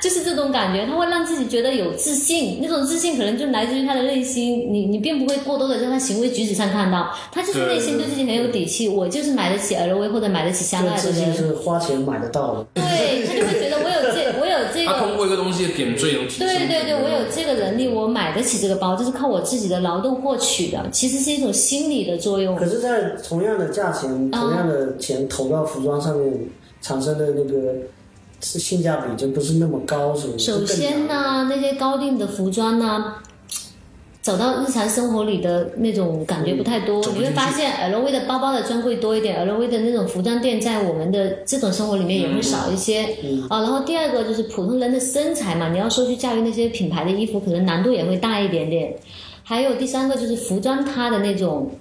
[0.02, 12.66] 就是这种感觉，他会让自己觉得有自信，那种自信可能就来自于他的内心，你你并不会过多的在他行为举止上看到，他就是内心对自己很有底气，我就是买得起 LV 或者买得起香奈儿的这自信人，是花钱买得到的。
[12.74, 15.18] 对他就会觉得我有这我有这个通。
[15.20, 16.47] 过一个东西的点缀能提升。
[16.47, 22.56] 对对对，我有这个能力，我买得起这个包，这是靠我自己的劳动获取的，其实是一种心理的作用。
[22.56, 26.34] 可是，在同样的价钱、同样的钱投到服装上面，
[26.82, 27.74] 产生的那个
[28.39, 30.51] 性价比就不是那么高，是不是？
[30.51, 33.15] 首先呢，那些高定的服装呢，
[34.21, 37.03] 走到日常生活里的那种感觉不太多。
[37.13, 43.03] 你会发现 LV 的包包的专柜多一点，LV 的那种服装店在我们的这种生活里面也会少一些。
[43.49, 48.95] 啊，然后第二个就是普通人的身材嘛，你要说去驾驭那些品牌的衣服，可能难度也会大一点点。
[49.43, 51.71] 还有第三个就是服装它的那种。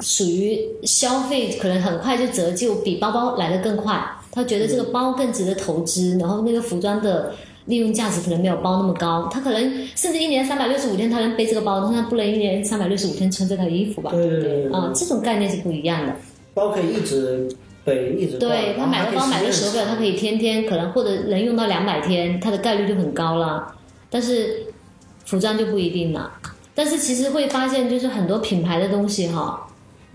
[0.00, 3.98] 属于消费可能很快就折旧，比包包来的更快。
[4.36, 7.32] 他觉得这个包更值得投资，然后那个服装的
[7.64, 9.26] 利用价值可能没有包那么高。
[9.32, 9.60] 他可能
[9.96, 14.10] 甚至一年三百六十五天他能背这个包，但他不能一年三百六十五天穿这套衣服吧？
[14.10, 16.14] 对对对对啊，这种概念是不一样的。
[16.52, 17.48] 包可以一直
[17.82, 23.74] 背，一直挂对他买个包买个手表，他可以天天可能或者能用到两百天，它的概率就很高了。
[24.10, 24.66] 但是
[25.24, 26.30] 服装就不一定了。
[26.74, 29.66] 但是其实会发现，就是很多品牌的东西哈，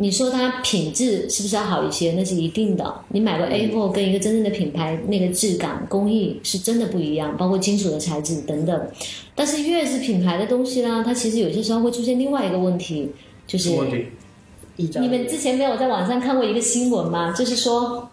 [0.02, 2.14] 你说它品质是不是要好一些？
[2.14, 2.91] 那是一定的。
[3.10, 8.88] 你买个 A 货跟一个真正的品牌，那个质感、工艺是真的不一样，包括金属的材质等等。
[9.36, 13.12] 但是越是品牌的东西呢，它其实有些时候会出现另外一个问题，
[13.45, 13.70] 就是
[14.76, 17.32] 你们之前没有在网上看过一个新闻吗？
[17.34, 18.10] 就是说，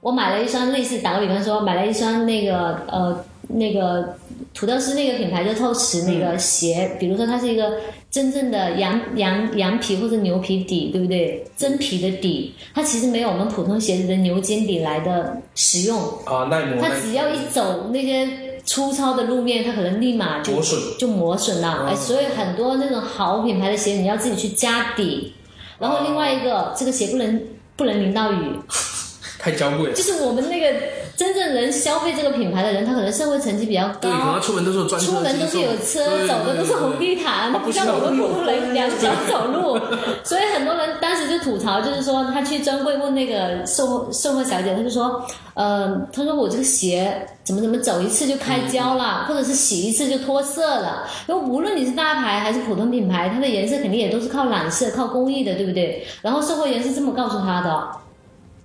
[0.00, 4.16] 我买了一双类似，打个比方说，买了一双那个呃那个
[4.54, 7.78] 土豆丝那个品牌就透视那个鞋，比如说它是一个
[8.10, 11.44] 真正的羊羊羊皮或者牛皮底，对不对？
[11.56, 15.98] 真皮的底，它其实没有我们普通鞋子的牛筋底来的实用。
[16.26, 18.28] 啊，耐磨，它只要一走那些
[18.64, 21.86] 粗糙的路面，它可能立马就磨损就磨损了。
[21.88, 25.32] 哎，所以很多那种好品牌的鞋，你要自己去加底。
[25.78, 27.42] 然后另外一个，这个鞋不能
[27.74, 28.52] 不能淋到雨，
[29.40, 29.94] 太娇贵了。
[29.94, 30.78] 就是我们那个
[31.22, 34.40] 真正能消费这个品牌的人，他可能社会层级比较高对。
[34.40, 39.78] 出门都是有专车出门都是有车，走的都是红地毯，不像我们普通人两脚走路。
[40.24, 51.06] 所以很多人当时就吐槽，就是说他去专柜问那个售后售货小姐，他就说，呃，他说我这个鞋怎么怎么走一次就开胶了，或者是洗一次就脱色了。
[51.28, 56.04] 因为无论你是大牌还是普通品牌，它的颜色肯定也都是靠染色、靠工艺的，对不对？
[56.20, 57.88] 然后售货员是这么告诉他的：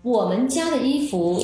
[0.02, 1.40] 我们家的衣服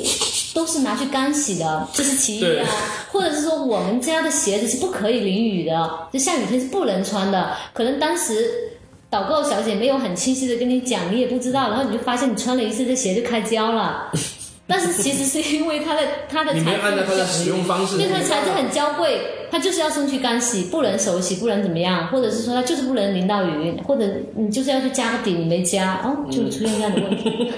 [0.54, 2.68] 都是拿去干洗的，这是其一啊。
[3.12, 7.56] 或者是说我们家的鞋子是不可以淋雨的，就下雨天是不能穿的。
[7.74, 8.72] 可能当时
[9.10, 14.12] 导购小姐没有很清晰的跟你讲，你也不知道，然后你就发现你穿了一次这鞋就开胶了。
[14.68, 19.20] 但是其实是因为它的它的你没有材质按照它的使用方式因为它的材质很娇贵，
[19.52, 24.06] 它就是要送去干洗，不能手洗，不能怎么样，或者是说它就是不能淋到雨，或者
[24.36, 27.52] 你就是要去加个底，你没加，哦，就出现这样的问题。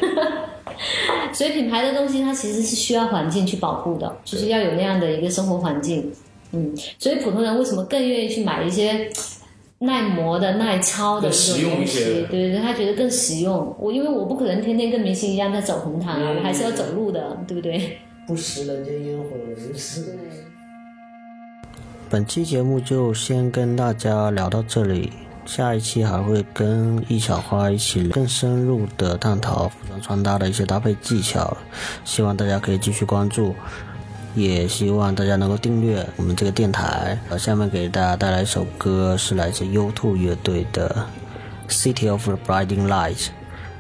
[1.32, 6.12] 所以品牌的东西它其实是需要环境去保护的，就是要有那样的一个生活环境。
[6.52, 9.10] 嗯，所以普通人为什么更愿意去买一些
[9.86, 13.76] 耐磨的、耐操的对对对，他觉得更实用。
[13.80, 18.00] 我因为我不可能天天跟明星一样在走红毯啊，嗯我还是要走路的，对不对？
[18.28, 20.18] 不食人间烟火的是。
[22.10, 25.12] 本期节目就先跟大家聊到这里，
[25.46, 31.56] 下一期还会跟易小花一起更深入的探讨服装穿搭的一些搭配技巧，
[32.04, 33.54] 希望大家可以继续关注，
[34.36, 37.18] 也希望大家能够订阅我们这个电台。
[37.30, 41.08] 呃，下面给大家带来一首歌，是来自 U2 乐队的
[41.72, 43.16] 《City of the Blinding Lights》，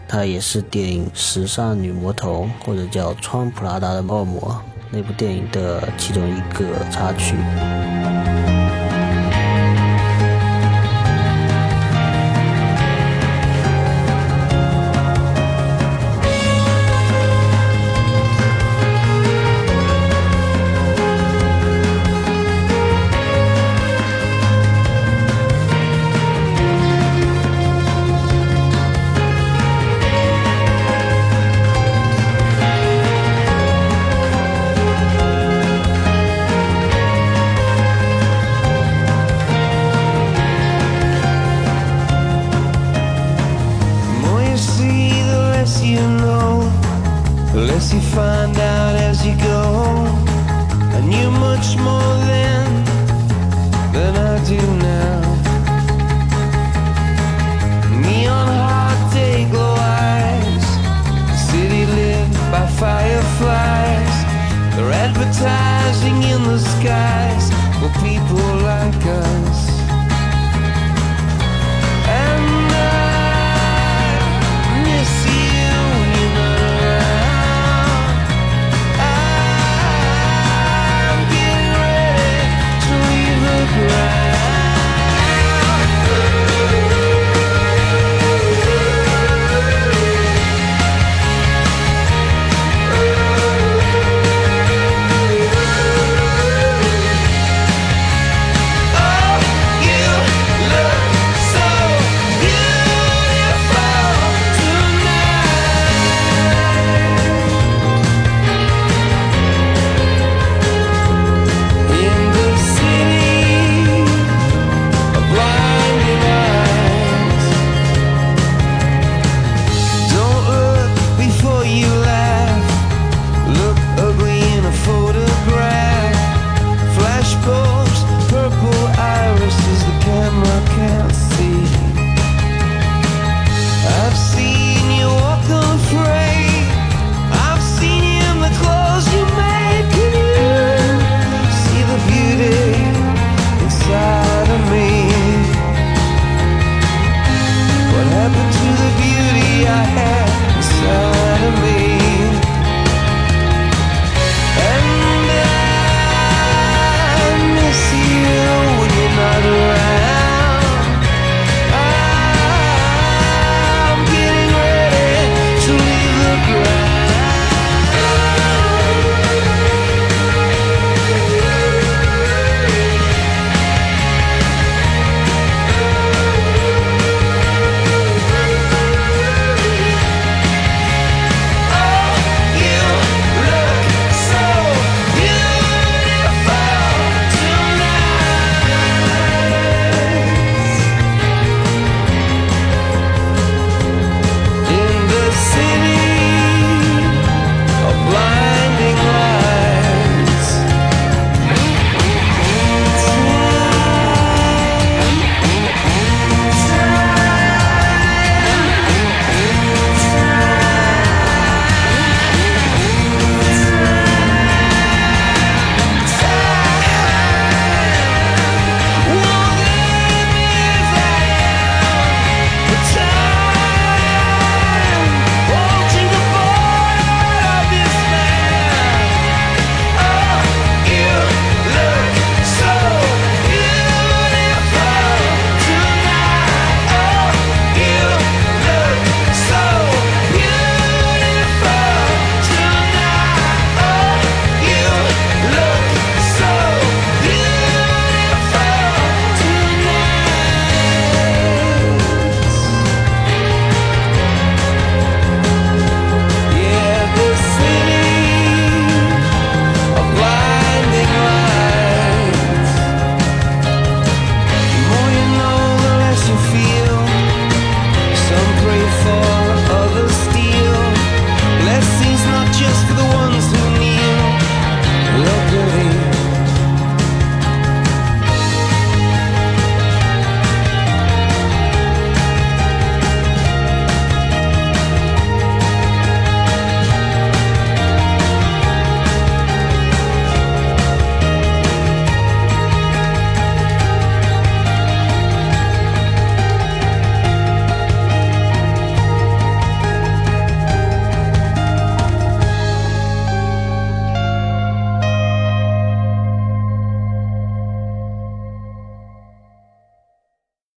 [0.07, 4.41] 它也是电影《时尚女魔头》或者叫《穿普拉达的恶魔》
[4.89, 7.35] 那部电影的其中一个插曲。